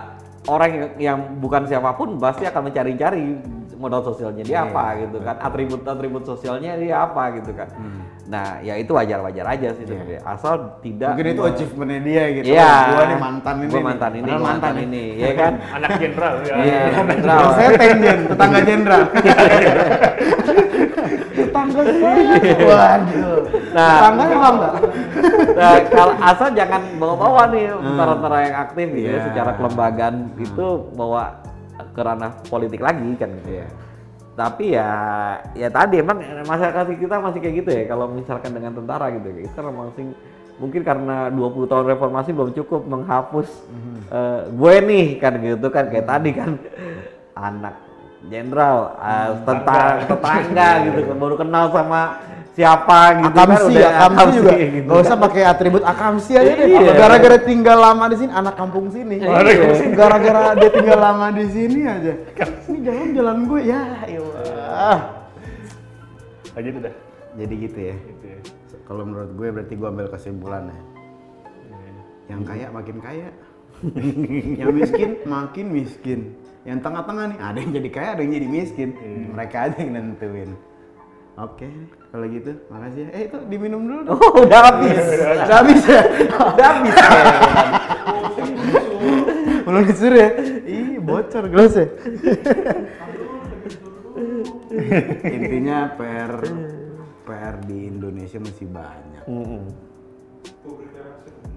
[0.51, 3.39] orang yang bukan siapa pun pasti akan mencari-cari
[3.83, 7.67] modal sosialnya dia Iya, apa gitu kan, atribut-atribut sosialnya dia apa gitu kan.
[8.23, 10.23] Nah, ya itu wajar-wajar aja sih sebenarnya.
[10.23, 12.45] Asal tidak Mungkin itu me- achievementnya dia gitu.
[12.49, 12.63] Iya.
[12.63, 13.67] Oh, Gua nih mantan ini.
[13.67, 13.83] Gua nih.
[13.83, 15.53] mantan ini, mantan mantan ini, ya kan?
[15.75, 16.53] Anak jenderal ya.
[16.55, 17.39] Iya, Kalau netral.
[17.53, 19.01] saya tenjen, tetangga jenderal.
[21.33, 22.55] tetangga saya.
[22.69, 23.39] Waduh.
[23.73, 23.89] Nah.
[23.91, 24.73] tetangga emang enggak?
[25.53, 29.23] Nah, kalau asal jangan bawa-bawa nih tentara-tentara yang aktif gitu ya, Iya.
[29.27, 31.23] secara kelembagaan itu bawa
[31.93, 33.67] ke ranah politik lagi kan gitu ya.
[34.33, 34.89] Tapi ya
[35.53, 39.27] ya tadi emang masyarakat kita masih kayak gitu ya kalau misalkan dengan tentara gitu.
[39.29, 39.49] Ya.
[39.49, 40.05] Kita masih
[40.61, 43.47] mungkin karena 20 tahun reformasi belum cukup menghapus
[44.09, 45.85] eh, gue nih kan gitu kan.
[45.89, 46.49] Kayak tadi kan.
[47.33, 47.75] Anak
[48.29, 52.01] jenderal eh, tentang tetangga gitu kan baru kenal sama
[52.53, 54.53] siapa gitu kan Akamsi, akamsi juga.
[54.61, 54.89] gitu.
[54.93, 56.67] Gak usah pakai atribut akamsi aja deh.
[56.69, 56.93] Iya.
[56.93, 59.17] Gara-gara tinggal lama di sini, anak kampung sini.
[59.17, 59.89] Iya.
[59.97, 62.13] Gara-gara dia tinggal lama di sini aja.
[62.69, 63.81] Ini jalan jalan gue ya.
[66.53, 66.93] Nah, gitu dah.
[67.33, 67.95] Jadi gitu ya.
[67.97, 68.37] Gitu ya.
[68.85, 70.77] Kalau menurut gue berarti gue ambil kesimpulannya.
[72.29, 73.29] Yang kaya makin kaya.
[74.61, 76.19] yang miskin makin miskin.
[76.63, 78.89] Yang tengah-tengah nih ada yang jadi kaya, ada yang jadi miskin.
[79.33, 80.53] Mereka aja yang nentuin.
[81.33, 81.65] Oke,
[82.13, 83.17] kalau gitu, makasih ya.
[83.17, 84.21] Eh itu diminum dulu dong.
[84.21, 85.01] Oh, udah habis.
[85.01, 86.01] Udah habis ya?
[86.29, 86.95] udah habis.
[89.65, 90.29] Belum disuruh ya?
[90.61, 91.89] Ih, bocor gelasnya.
[95.25, 96.33] Intinya PR
[97.25, 99.23] PR di Indonesia masih banyak.
[99.25, 99.63] Mm-mm.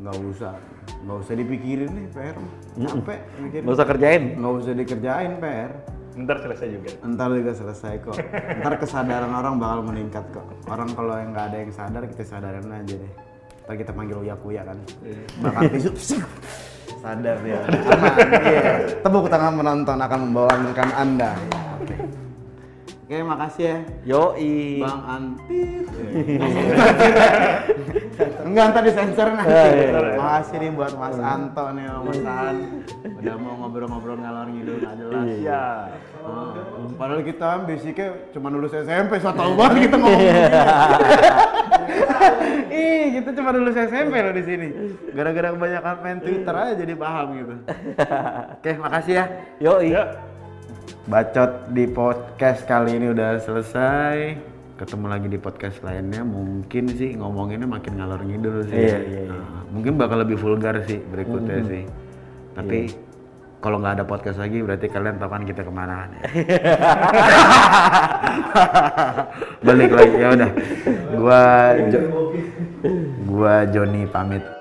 [0.01, 0.57] Nggak usah,
[1.05, 2.37] nggak usah dipikirin nih PR.
[2.81, 3.63] Capek mikirin.
[3.69, 4.23] Nggak usah kerjain.
[4.41, 5.73] Nggak usah dikerjain PR.
[6.17, 6.91] Ntar selesai juga.
[7.05, 8.17] Ntar juga selesai kok.
[8.65, 10.47] Ntar kesadaran orang bakal meningkat kok.
[10.65, 13.13] Orang kalau yang nggak ada yang sadar, kita sadarin aja deh.
[13.69, 14.79] Ntar kita panggil uya kuya kan.
[15.45, 16.17] Bakal tisu.
[17.05, 17.61] sadar dia.
[17.69, 18.13] Aman.
[18.43, 18.63] Iya.
[19.05, 21.31] Tepuk tangan penonton akan membawakan anda.
[21.37, 21.97] Ya, Oke.
[23.07, 23.79] Oke, makasih ya.
[24.03, 24.83] Yoi.
[24.83, 25.87] Bang Antis.
[28.51, 29.55] Enggak, ntar disensor nanti.
[29.55, 30.19] iya.
[30.19, 32.83] Makasih nih buat Mas Anto nih, Mas An.
[33.07, 35.23] Udah mau ngobrol-ngobrol ngalor ngidul nggak jelas.
[35.23, 35.65] Iya.
[36.27, 36.51] Oh,
[36.99, 40.27] padahal kita basicnya cuma lulus SMP, so tau banget kita ngomong.
[42.75, 44.69] Ih, kita cuma lulus SMP loh di sini.
[45.15, 47.55] Gara-gara kebanyakan main Twitter aja jadi paham gitu.
[48.59, 49.25] Oke, makasih ya.
[49.63, 49.95] Yoi.
[49.95, 50.35] Ya.
[51.07, 54.35] Bacot di podcast kali ini udah selesai.
[54.77, 56.23] Ketemu lagi di podcast lainnya.
[56.23, 58.77] Mungkin sih ngomonginnya makin ngalor ngidul sih.
[58.77, 59.33] Iya, iya, iya.
[59.33, 61.85] Nah, mungkin bakal lebih vulgar sih berikutnya sih.
[62.55, 62.79] Tapi
[63.59, 66.23] kalau nggak ada podcast lagi berarti kalian tahu kan kita ke mana ya.
[69.67, 70.51] Balik lagi ya udah.
[71.17, 71.43] Gua
[71.91, 72.11] Jo-
[73.27, 74.56] gua Joni pamit.